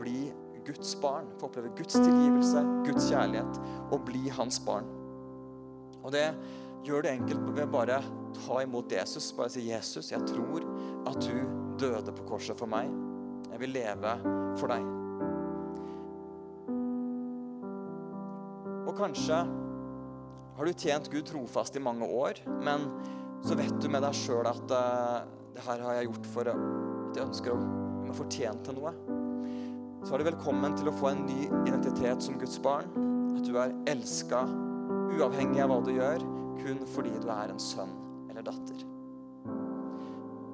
bli 0.00 0.18
Guds 0.64 0.94
barn. 1.02 1.28
Få 1.40 1.50
oppleve 1.50 1.74
Guds 1.76 1.98
tilgivelse, 1.98 2.62
Guds 2.86 3.10
kjærlighet, 3.10 3.60
og 3.90 4.04
bli 4.08 4.28
hans 4.32 4.60
barn. 4.64 4.88
Og 6.04 6.12
det 6.14 6.30
gjør 6.84 7.04
det 7.04 7.16
enkelt 7.18 7.50
ved 7.56 7.72
bare 7.72 8.00
ta 8.36 8.62
imot 8.62 8.92
Jesus. 8.92 9.32
Bare 9.36 9.52
si, 9.52 9.68
'Jesus, 9.68 10.12
jeg 10.12 10.20
tror 10.28 10.64
at 11.06 11.20
du 11.20 11.36
døde 11.78 12.12
på 12.12 12.28
korset 12.28 12.58
for 12.58 12.66
meg. 12.66 12.88
Vil 13.64 13.74
leve 13.80 14.14
for 14.60 14.70
deg.' 14.70 14.90
Og 18.84 18.92
kanskje 18.98 19.38
har 20.54 20.68
du 20.68 20.72
tjent 20.78 21.08
Gud 21.10 21.26
trofast 21.26 21.74
i 21.76 21.82
mange 21.82 22.06
år, 22.06 22.38
men 22.62 22.84
så 23.42 23.56
vet 23.58 23.74
du 23.82 23.88
med 23.90 24.04
deg 24.04 24.14
sjøl 24.14 24.46
at 24.46 24.70
uh, 24.70 25.24
det 25.54 25.64
her 25.66 25.82
har 25.82 25.96
jeg 25.98 26.10
gjort 26.10 26.28
for 26.30 26.50
at 26.52 27.16
jeg 27.18 27.26
ønsker 27.26 27.54
å 27.54 28.24
til 28.30 28.76
noe. 28.76 28.92
Så 30.04 30.14
er 30.14 30.20
du 30.20 30.28
velkommen 30.28 30.76
til 30.78 30.90
å 30.90 30.94
få 30.94 31.10
en 31.10 31.24
ny 31.26 31.48
identitet 31.64 32.22
som 32.22 32.38
Guds 32.38 32.60
barn. 32.62 32.90
At 33.34 33.46
du 33.48 33.56
er 33.58 33.74
elska 33.90 34.44
uavhengig 35.16 35.62
av 35.64 35.72
hva 35.72 35.80
du 35.82 35.92
gjør, 35.96 36.22
kun 36.60 36.84
fordi 36.94 37.14
du 37.18 37.30
er 37.32 37.50
en 37.50 37.62
sønn 37.62 37.90
eller 38.30 38.44
datter. 38.46 38.84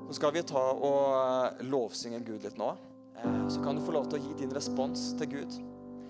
Så 0.08 0.16
skal 0.16 0.32
vi 0.34 0.42
ta 0.46 0.62
og 0.72 1.02
eh, 1.18 1.66
lovsynge 1.70 2.22
Gud 2.26 2.46
litt 2.46 2.56
nå. 2.58 2.72
Eh, 3.24 3.48
så 3.48 3.62
kan 3.64 3.76
du 3.76 3.84
få 3.84 3.94
lov 3.96 4.08
til 4.10 4.20
å 4.20 4.22
gi 4.24 4.38
din 4.42 4.54
respons 4.56 5.10
til 5.20 5.30
Gud. 5.36 5.58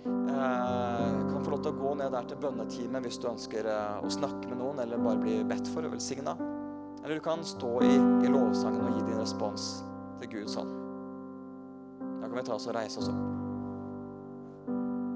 Kan 0.04 1.44
få 1.44 1.52
lov 1.52 1.62
til 1.64 1.74
å 1.74 1.80
gå 1.80 1.94
ned 2.00 2.14
der 2.14 2.28
til 2.28 2.38
bønneteamet 2.40 3.04
hvis 3.04 3.18
du 3.20 3.26
ønsker 3.28 3.66
å 4.00 4.08
snakke 4.12 4.48
med 4.48 4.60
noen 4.62 4.80
eller 4.80 5.02
bare 5.02 5.20
bli 5.20 5.40
bedt 5.44 5.68
for 5.74 5.84
og 5.84 5.92
velsigna. 5.96 6.36
Eller 7.02 7.18
du 7.18 7.24
kan 7.24 7.44
stå 7.44 7.74
i, 7.84 7.92
i 8.24 8.32
lovsangen 8.32 8.86
og 8.86 8.96
gi 8.96 9.04
din 9.10 9.20
respons 9.20 9.68
til 10.22 10.32
Gud 10.38 10.52
sånn. 10.52 10.72
Da 12.20 12.28
kan 12.28 12.36
vi 12.38 12.48
ta 12.48 12.56
oss 12.56 12.68
og 12.68 12.76
reise 12.76 13.00
oss 13.02 13.12
opp. 13.12 13.39